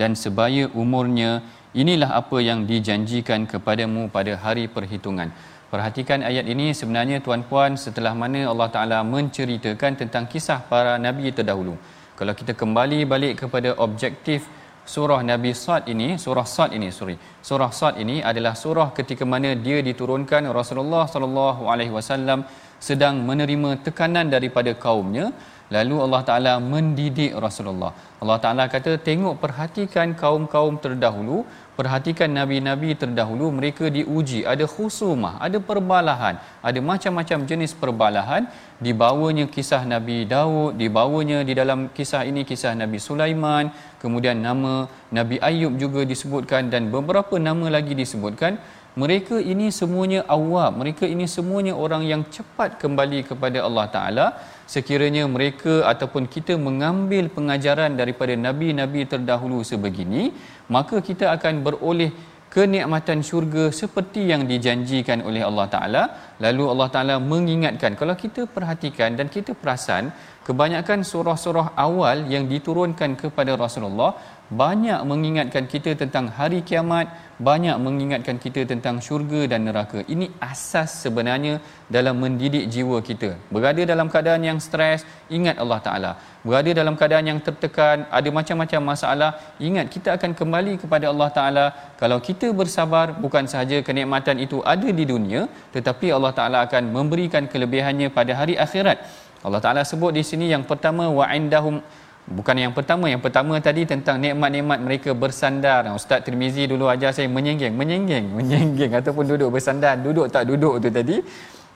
[0.00, 1.30] dan sebaya umurnya
[1.72, 5.28] inilah apa yang dijanjikan kepadamu pada hari perhitungan.
[5.72, 11.74] Perhatikan ayat ini sebenarnya tuan-puan setelah mana Allah Taala menceritakan tentang kisah para nabi terdahulu.
[12.12, 14.44] Kalau kita kembali balik kepada objektif
[14.84, 17.16] surah Nabi Sad ini, surah Sad ini, sorry.
[17.48, 22.44] Surah Sad ini adalah surah ketika mana dia diturunkan Rasulullah sallallahu alaihi wasallam
[22.88, 25.30] sedang menerima tekanan daripada kaumnya
[25.76, 27.92] lalu Allah Taala mendidik Rasulullah.
[28.22, 31.38] Allah Taala kata tengok perhatikan kaum-kaum terdahulu
[31.78, 34.40] perhatikan nabi-nabi terdahulu mereka diuji.
[34.52, 36.36] Ada khusumah ada perbalahan
[36.68, 38.44] ada macam-macam jenis perbalahan.
[38.86, 43.70] Dibawanya kisah Nabi Daud dibawanya di dalam kisah ini kisah Nabi Sulaiman
[44.02, 44.72] kemudian nama
[45.18, 48.58] Nabi Ayub juga disebutkan dan beberapa nama lagi disebutkan
[48.92, 50.72] mereka ini semuanya awam.
[50.80, 54.26] Mereka ini semuanya orang yang cepat kembali kepada Allah Taala.
[54.74, 60.32] Sekiranya mereka ataupun kita mengambil pengajaran daripada nabi-nabi terdahulu sebegini
[60.76, 62.12] maka kita akan beroleh
[62.54, 66.02] kenikmatan syurga seperti yang dijanjikan oleh Allah Taala.
[66.44, 70.12] Lalu Allah Taala mengingatkan kalau kita perhatikan dan kita perasan
[70.46, 74.12] kebanyakan surah-surah awal yang diturunkan kepada Rasulullah
[74.52, 77.08] banyak mengingatkan kita tentang hari kiamat
[77.48, 79.98] banyak mengingatkan kita tentang syurga dan neraka.
[80.14, 81.54] Ini asas sebenarnya
[81.94, 83.30] dalam mendidik jiwa kita.
[83.54, 85.02] Berada dalam keadaan yang stres
[85.36, 86.12] ingat Allah Taala.
[86.46, 89.30] Berada dalam keadaan yang tertekan ada macam-macam masalah
[89.68, 91.66] ingat kita akan kembali kepada Allah Taala.
[92.02, 97.50] Kalau kita bersabar bukan sahaja kenikmatan itu ada di dunia tetapi Allah Taala akan memberikan
[97.50, 99.00] kelebihannya pada hari akhirat.
[99.42, 101.82] Allah Taala sebut di sini yang pertama wa indahum
[102.28, 103.10] bukan yang pertama.
[103.10, 105.86] Yang pertama tadi tentang nikmat-nikmat mereka bersandar.
[105.94, 109.98] Ustaz Tirmizi dulu ajar saya menyenggeng menyenggeng menyenggeng ataupun duduk bersandar.
[109.98, 111.18] Duduk tak duduk tu tadi.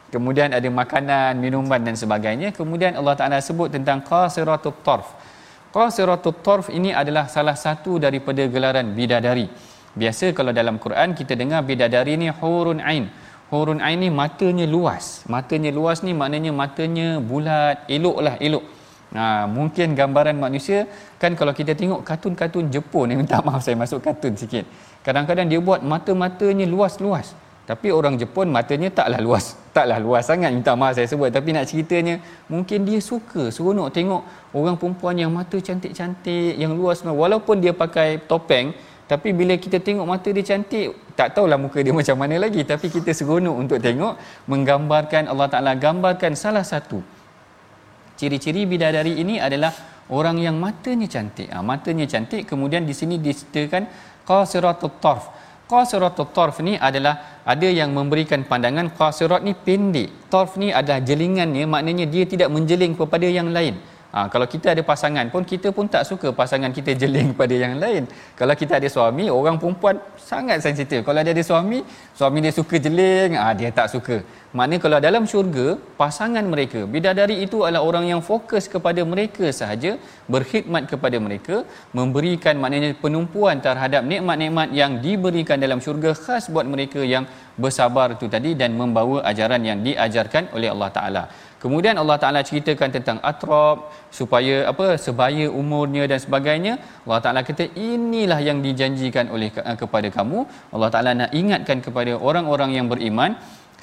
[0.07, 2.55] Kemudian ada makanan minuman dan sebagainya.
[2.55, 5.35] Kemudian Allah Taala sebut tentang qasiratut tarf
[5.77, 9.53] qasiratut tarf ini adalah salah satu daripada gelaran bidadari.
[9.93, 13.13] Biasa kalau dalam Quran kita dengar bidadari ni hurun ain.
[13.53, 15.29] Hurun ain ni matanya luas.
[15.29, 18.65] Matanya luas ni maknanya matanya bulat eloklah elok
[19.17, 20.85] Ha, mungkin gambaran manusia
[21.17, 24.69] kan kalau kita tengok kartun-kartun Jepun ni minta maaf saya masuk kartun sikit.
[25.01, 27.33] Kadang-kadang dia buat mata-matanya luas-luas.
[27.65, 29.57] Tapi orang Jepun matanya taklah luas.
[29.77, 31.33] Taklah luas sangat minta maaf saya sebut.
[31.33, 32.21] Tapi nak ceritanya
[32.53, 37.01] mungkin dia suka seronok tengok orang perempuan yang mata cantik-cantik, yang luas.
[37.03, 38.77] Walaupun dia pakai topeng,
[39.09, 42.63] tapi bila kita tengok mata dia cantik, tak tahulah muka dia macam mana lagi.
[42.69, 44.15] Tapi kita seronok untuk tengok
[44.47, 47.16] menggambarkan Allah Ta'ala gambarkan salah satu
[48.17, 49.71] ciri-ciri bidadari ini adalah
[50.11, 51.53] orang yang matanya cantik.
[51.53, 53.87] Ha, matanya cantik kemudian di sini disediakan
[54.27, 55.25] qasiratut tarf.
[55.67, 60.31] Qasiratut tarf ni adalah ada yang memberikan pandangan qasirat ni pendek.
[60.31, 63.79] Tarf ni adalah jelingannya maknanya dia tidak menjeling kepada yang lain.
[64.15, 67.75] Ha, kalau kita ada pasangan pun kita pun tak suka pasangan kita jeling pada yang
[67.83, 68.05] lain.
[68.41, 69.99] Kalau kita ada suami, orang perempuan
[70.31, 71.01] sangat sensitif.
[71.07, 71.79] Kalau dia ada suami,
[72.19, 74.19] suami dia suka jeling, ha, dia tak suka.
[74.57, 75.67] Maknanya kalau dalam syurga,
[76.01, 79.93] pasangan mereka, bidadari itu adalah orang yang fokus kepada mereka sahaja,
[80.35, 81.57] berkhidmat kepada mereka,
[81.99, 87.27] memberikan maknanya penumpuan terhadap nikmat-nikmat yang diberikan dalam syurga khas buat mereka yang
[87.65, 91.25] bersabar itu tadi dan membawa ajaran yang diajarkan oleh Allah Taala.
[91.63, 93.89] Kemudian Allah Taala ceritakan tentang atrab
[94.19, 96.75] supaya apa sebaya umurnya dan sebagainya.
[97.05, 100.45] Allah Taala kata inilah yang dijanjikan oleh kepada kamu.
[100.75, 103.33] Allah Taala nak ingatkan kepada orang-orang yang beriman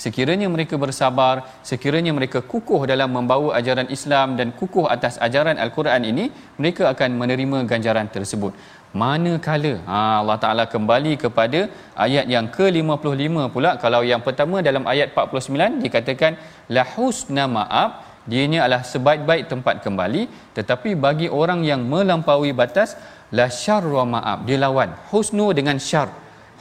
[0.04, 1.36] sekiranya mereka bersabar,
[1.70, 6.26] sekiranya mereka kukuh dalam membawa ajaran Islam dan kukuh atas ajaran Al-Quran ini,
[6.58, 8.54] mereka akan menerima ganjaran tersebut
[9.02, 9.74] manakala?
[9.90, 11.68] Ha, Allah Taala kembali kepada
[12.06, 13.72] ayat yang ke-55 pula.
[13.84, 16.38] Kalau yang pertama dalam ayat 49 dikatakan
[16.70, 17.92] la husna ma'ab.
[18.24, 20.32] Dianya adalah sebaik-baik tempat kembali.
[20.56, 22.96] Tetapi bagi orang yang melampaui batas
[23.36, 24.48] la syarra ma'ab.
[24.48, 24.96] Dia lawan.
[25.12, 26.08] Husnu dengan syar.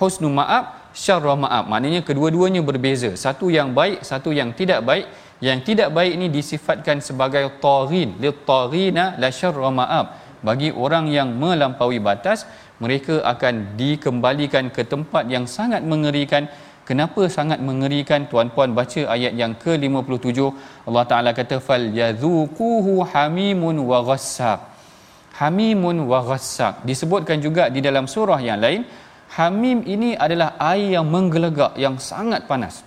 [0.01, 1.71] Husnu ma'ab syarra ma'ab.
[1.71, 3.15] Maknanya kedua-duanya berbeza.
[3.15, 5.07] Satu yang baik satu yang tidak baik.
[5.43, 8.19] Yang tidak baik ini disifatkan sebagai taghin.
[8.19, 12.45] Li taghina la syarra ma'ab bagi orang yang melampaui batas
[12.83, 16.51] mereka akan dikembalikan ke tempat yang sangat mengerikan.
[16.83, 18.27] Kenapa sangat mengerikan?
[18.27, 20.39] Tuan-puan baca ayat yang ke-57
[20.91, 24.61] Allah Taala kata fal yazuquhu hamimun wa ghassaq.
[25.39, 26.83] Hamimun wa ghassaq.
[26.83, 28.83] Disebutkan juga di dalam surah yang lain
[29.39, 32.83] hamim ini adalah air yang menggelegak yang sangat panas.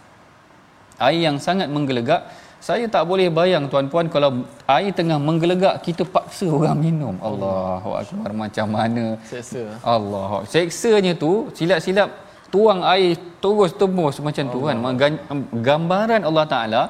[0.99, 2.27] Air yang sangat menggelegak
[2.65, 4.29] saya tak boleh bayang tuan-puan kalau
[4.75, 7.15] air tengah menggelegak kita paksa orang minum.
[7.29, 9.05] Allahu akbar macam mana?
[9.31, 9.63] Seksa.
[9.93, 10.41] Allah.
[10.53, 12.09] Seksanya tu silap-silap
[12.53, 13.11] tuang air
[13.43, 14.77] terus tembus macam tu kan.
[15.67, 16.81] Gambaran Allah Taala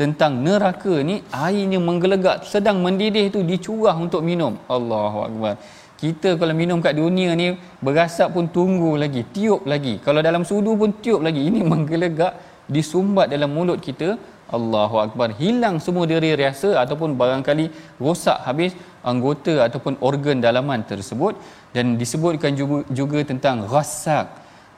[0.00, 1.16] tentang neraka ni
[1.46, 4.54] airnya menggelegak sedang mendidih tu dicurah untuk minum.
[4.76, 5.54] Allahu akbar.
[6.02, 7.48] Kita kalau minum kat dunia ni
[7.86, 9.94] berasap pun tunggu lagi, tiup lagi.
[10.06, 11.42] Kalau dalam sudu pun tiup lagi.
[11.50, 12.32] Ini menggelegak
[12.76, 14.08] disumbat dalam mulut kita
[14.56, 15.28] Allahu Akbar.
[15.40, 17.66] Hilang semua diri rasa ataupun barangkali
[18.04, 18.72] rosak habis
[19.10, 21.34] anggota ataupun organ dalaman tersebut.
[21.74, 24.26] Dan disebutkan juga, juga tentang ghasak.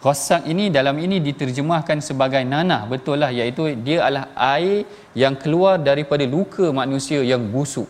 [0.05, 3.31] Ghasak ini dalam ini diterjemahkan sebagai nanah betul lah.
[3.39, 4.89] Iaitu dia adalah air
[5.23, 7.89] yang keluar daripada luka manusia yang busuk.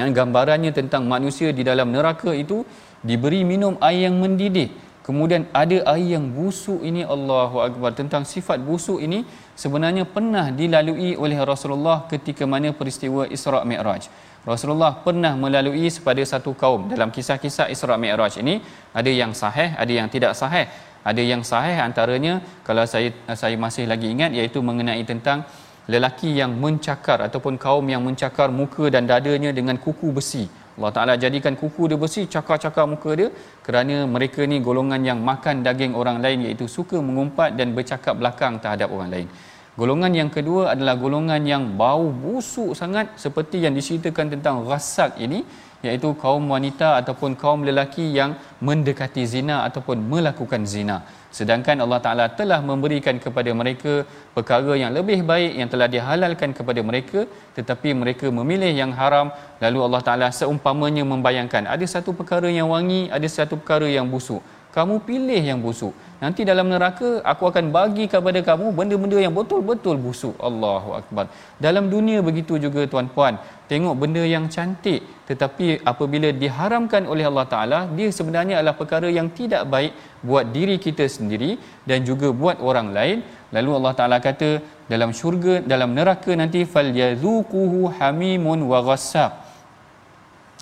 [0.00, 2.64] Yang gambarannya tentang manusia di dalam neraka itu
[3.04, 7.90] diberi minum air yang mendidih kemudian ada air yang busuk ini Allahu akbar.
[8.00, 9.22] Tentang sifat busuk ini
[9.62, 14.06] sebenarnya pernah dilalui oleh Rasulullah ketika mana peristiwa Isra Mi'raj.
[14.42, 16.90] Rasulullah pernah melalui kepada satu kaum.
[16.92, 18.54] Dalam kisah-kisah Isra Mi'raj ini
[19.00, 20.66] ada yang sahih ada yang tidak sahih.
[21.10, 22.34] Ada yang sahih antaranya
[22.66, 25.42] kalau saya saya masih lagi ingat iaitu mengenai tentang
[25.90, 30.46] lelaki yang mencakar ataupun kaum yang mencakar muka dan dadanya dengan kuku besi.
[30.76, 33.28] Allah Taala jadikan kuku dia besi cakar-cakar muka dia
[33.66, 38.56] kerana mereka ni golongan yang makan daging orang lain iaitu suka mengumpat dan bercakap belakang
[38.62, 39.28] terhadap orang lain.
[39.72, 45.40] Golongan yang kedua adalah golongan yang bau busuk sangat seperti yang diceritakan tentang rasak ini
[45.86, 48.32] iaitu kaum wanita ataupun kaum lelaki yang
[48.68, 50.96] mendekati zina ataupun melakukan zina.
[51.36, 53.92] Sedangkan Allah Taala telah memberikan kepada mereka
[54.36, 57.20] perkara yang lebih baik yang telah dihalalkan kepada mereka
[57.56, 59.28] tetapi mereka memilih yang haram.
[59.64, 64.42] Lalu Allah Taala seumpamanya membayangkan ada satu perkara yang wangi ada satu perkara yang busuk
[64.76, 65.92] kamu pilih yang busuk.
[66.22, 70.34] Nanti dalam neraka aku akan bagi kepada kamu benda-benda yang betul-betul busuk.
[70.48, 71.24] Allahu akbar.
[71.64, 73.36] Dalam dunia begitu juga tuan-puan.
[73.70, 75.02] Tengok benda yang cantik.
[75.30, 79.92] Tetapi apabila diharamkan oleh Allah taala dia sebenarnya adalah perkara yang tidak baik
[80.28, 81.50] buat diri kita sendiri
[81.90, 83.18] dan juga buat orang lain.
[83.56, 84.50] Lalu Allah taala kata
[84.92, 89.32] dalam syurga dalam neraka nanti fal yazuquhu hamimun wa ghassaq.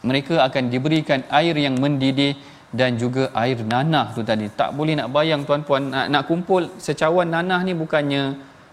[0.08, 2.32] Mereka akan diberikan air yang mendidih
[2.78, 4.46] dan juga air nanah tu tadi.
[4.60, 5.90] Tak boleh nak bayang tuan-puan.
[5.94, 8.22] Nak, nak kumpul secawan nanah ni bukannya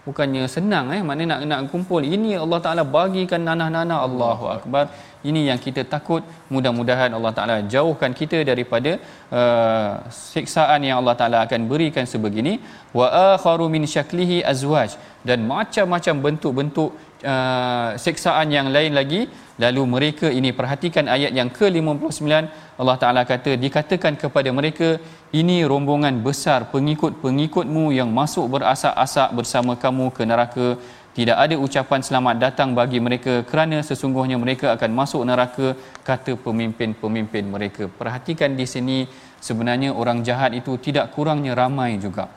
[0.08, 1.00] bukannya senang eh?
[1.08, 2.02] Mana nak nak kumpul.
[2.14, 3.98] Ini Allah Taala bagikan nanah-nanah.
[4.08, 4.84] Allahu akbar.
[5.28, 6.22] Ini yang kita takut.
[6.54, 8.92] Mudah-mudahan Allah Taala jauhkan kita daripada
[9.40, 9.90] uh,
[10.32, 12.54] siksaan yang Allah Taala akan berikan sebegini.
[12.98, 14.94] Wa akharu min syaklihi azwaj.
[15.28, 16.90] Dan macam-macam bentuk-bentuk
[17.24, 19.20] uh, siksaan yang lain lagi.
[19.58, 22.30] Lalu mereka ini perhatikan ayat yang ke-59
[22.78, 25.02] Allah Taala kata dikatakan kepada mereka
[25.34, 30.68] ini rombongan besar pengikut-pengikutmu yang masuk berasak-asak bersama kamu ke neraka.
[31.18, 35.74] Tidak ada ucapan selamat datang bagi mereka kerana sesungguhnya mereka akan masuk neraka
[36.06, 37.90] kata pemimpin-pemimpin mereka.
[37.90, 38.98] Perhatikan di sini
[39.42, 42.30] sebenarnya orang jahat itu tidak kurangnya ramai juga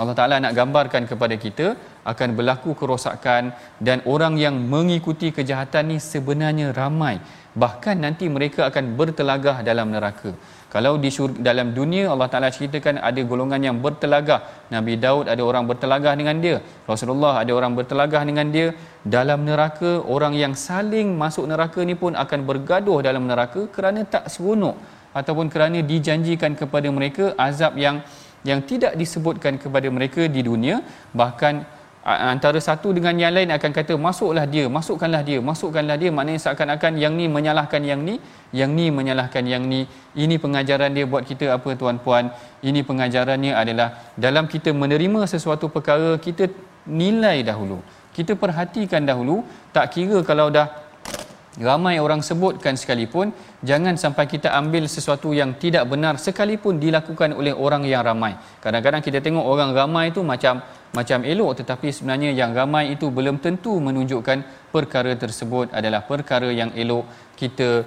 [0.00, 1.66] Allah Taala nak gambarkan kepada kita
[2.12, 3.44] akan berlaku kerosakan
[3.86, 7.16] dan orang yang mengikuti kejahatan ni sebenarnya ramai.
[7.62, 10.30] Bahkan nanti mereka akan bertelagah dalam neraka.
[10.74, 14.68] Kalau di syurga, dalam dunia Allah Taala ceritakan ada golongan yang bertelagah.
[14.74, 16.56] Nabi Daud ada orang bertelagah dengan dia.
[16.90, 18.68] Rasulullah ada orang bertelagah dengan dia.
[19.16, 24.26] Dalam neraka orang yang saling masuk neraka ni pun akan bergaduh dalam neraka kerana tak
[24.34, 24.76] seronok
[25.16, 28.04] ataupun kerana dijanjikan kepada mereka azab yang
[28.50, 30.78] yang tidak disebutkan kepada mereka di dunia
[31.20, 31.66] bahkan
[32.06, 36.10] antara satu dengan yang lain akan kata masuklah dia masukkanlah dia masukkanlah dia.
[36.16, 38.14] Maknanya seakan-akan yang ni menyalahkan yang ni
[38.54, 39.80] yang ni menyalahkan yang ni.
[40.14, 42.30] Ini pengajaran dia buat kita apa tuan-puan?
[42.62, 46.46] Ini pengajarannya adalah dalam kita menerima sesuatu perkara kita
[46.86, 47.82] nilai dahulu.
[48.16, 49.42] Kita perhatikan dahulu
[49.74, 50.85] tak kira kalau dah
[51.60, 53.32] ramai orang sebutkan sekalipun
[53.64, 58.36] jangan sampai kita ambil sesuatu yang tidak benar sekalipun dilakukan oleh orang yang ramai.
[58.64, 60.60] Kadang-kadang kita tengok orang ramai itu macam
[60.92, 66.72] macam elok tetapi sebenarnya yang ramai itu belum tentu menunjukkan perkara tersebut adalah perkara yang
[66.76, 67.04] elok.
[67.36, 67.84] Kita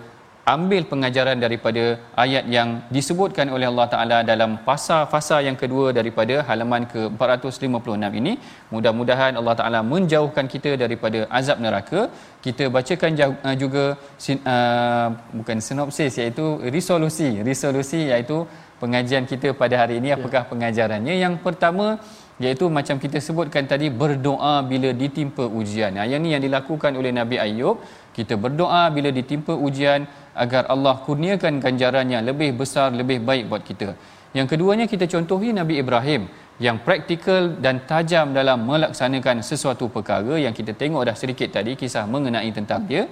[0.55, 1.83] ambil pengajaran daripada
[2.23, 8.33] ayat yang disebutkan oleh Allah Taala dalam pasal-pasal yang kedua daripada halaman ke-456 ini.
[8.73, 12.01] Mudah-mudahan Allah Taala menjauhkan kita daripada azab neraka
[12.39, 17.43] kita bacakan uh, juga uh, bukan sinopsis iaitu resolusi.
[17.43, 18.47] Resolusi iaitu
[18.79, 20.15] pengajian kita pada hari ini.
[20.15, 21.19] Apakah pengajarannya?
[21.19, 21.99] Yang pertama
[22.39, 25.91] iaitu macam kita sebutkan tadi berdoa bila ditimpa ujian.
[25.99, 27.83] Nah, yang ni yang dilakukan oleh Nabi Ayub,
[28.15, 30.07] kita berdoa bila ditimpa ujian
[30.43, 33.89] agar Allah kurniakan ganjaran yang lebih besar, lebih baik buat kita.
[34.37, 36.31] Yang keduanya kita contohi Nabi Ibrahim
[36.65, 42.03] yang praktikal dan tajam dalam melaksanakan sesuatu perkara yang kita tengok dah sedikit tadi kisah
[42.13, 43.03] mengenai tentang dia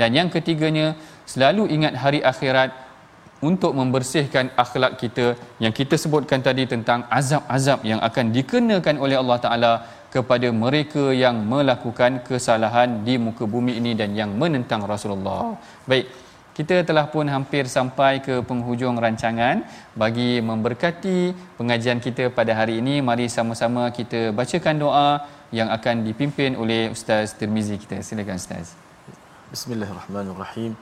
[0.00, 0.86] dan yang ketiganya
[1.32, 2.70] selalu ingat hari akhirat
[3.48, 5.26] untuk membersihkan akhlak kita
[5.64, 9.72] yang kita sebutkan tadi tentang azab-azab yang akan dikenakan oleh Allah Taala
[10.14, 15.42] kepada mereka yang melakukan kesalahan di muka bumi ini dan yang menentang Rasulullah.
[15.90, 16.06] Baik,
[16.56, 19.56] kita telah pun hampir sampai ke penghujung rancangan
[20.02, 21.18] bagi memberkati
[21.58, 25.10] pengajian kita pada hari ini mari sama-sama kita bacakan doa
[25.58, 28.00] yang akan dipimpin oleh Ustaz Tirmizi kita.
[28.00, 28.72] Silakan Ustaz.
[29.52, 30.72] Bismillahirrahmanirrahim.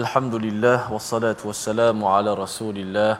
[0.00, 3.12] Alhamdulillah wassalatu wassalamu ala Rasulillah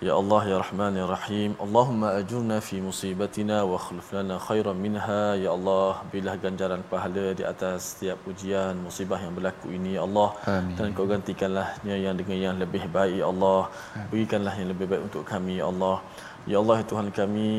[0.00, 1.50] Ya Allah ya Rahman ya Rahim.
[1.60, 5.36] Allahumma ajurna fi musibatina wa khuluf lana khairan minha.
[5.36, 10.32] Ya Allah Bilah ganjaran pahala di atas setiap ujian musibah yang berlaku ini Ya Allah.
[10.48, 10.72] Amin.
[10.72, 13.68] Dan kau gantikanlah yang dengan yang lebih baik Ya Allah.
[14.08, 15.96] Berikanlah yang lebih baik untuk kami Ya Allah.
[16.48, 17.52] Ya Allah ya Tuhan kami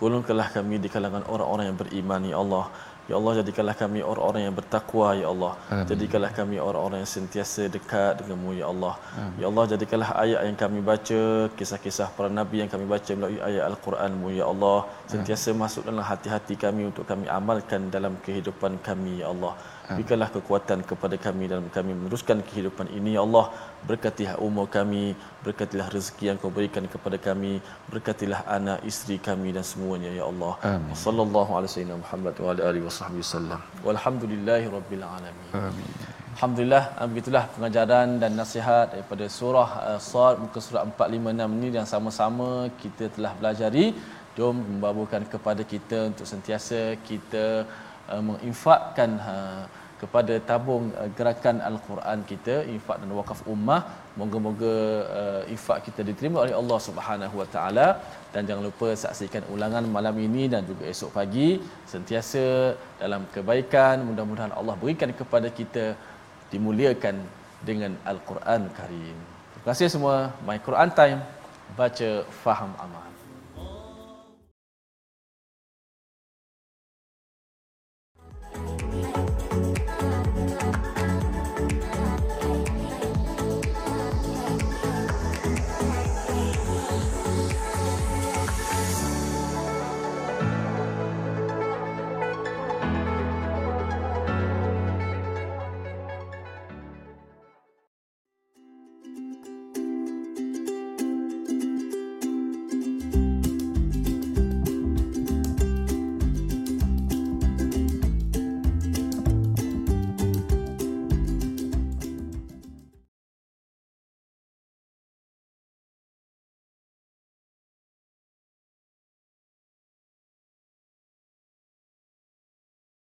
[0.00, 2.64] Golongkanlah kami di kalangan orang-orang yang beriman Ya Allah
[3.10, 5.52] Ya Allah jadikanlah kami orang-orang yang bertakwa ya Allah.
[5.74, 5.86] Amin.
[5.90, 8.94] Jadikanlah kami orang-orang yang sentiasa dekat denganmu ya Allah.
[9.42, 11.22] Ya Allah jadikanlah ayat yang kami baca,
[11.58, 14.78] kisah-kisah para nabi yang kami baca melalui ayat Al-Quranmu ya Allah
[15.12, 19.54] sentiasa masuk dalam hati-hati kami untuk kami amalkan dalam kehidupan kami ya Allah.
[19.96, 23.46] Berikanlah kekuatan kepada kami dalam kami meneruskan kehidupan ini ya Allah.
[23.88, 25.04] Berkatilah umur kami,
[25.46, 27.52] berkatilah rezeki yang kau berikan kepada kami,
[27.92, 30.52] berkatilah anak, isteri kami dan semuanya ya Allah.
[30.74, 30.94] Amin.
[31.06, 33.60] Sallallahu alaihi wasallam Muhammad wa ala alihi wasahbihi wasallam.
[33.88, 35.50] Walhamdulillahi rabbil alamin.
[35.66, 35.92] Amin.
[36.36, 41.88] Alhamdulillah ah, begitulah pengajaran dan nasihat daripada surah uh, Sad muka surat 456 ini yang
[41.92, 42.48] sama-sama
[42.82, 43.86] kita telah belajari
[44.36, 47.46] jom membawakan kepada kita untuk sentiasa kita
[48.12, 49.62] uh, menginfakkan uh,
[50.02, 53.80] kepada tabung uh, gerakan al-Quran kita infak dan wakaf ummah
[54.20, 54.76] moga-moga
[55.20, 57.88] uh, infak kita diterima oleh Allah Subhanahu wa taala
[58.32, 61.48] dan jangan lupa saksikan ulangan malam ini dan juga esok pagi
[61.92, 62.44] sentiasa
[63.02, 65.84] dalam kebaikan mudah-mudahan Allah berikan kepada kita
[66.52, 67.16] dimuliakan
[67.68, 69.16] dengan Al-Quran Karim.
[69.52, 70.16] Terima kasih semua.
[70.48, 71.20] My Quran Time.
[71.78, 72.10] Baca,
[72.42, 73.09] faham, amal.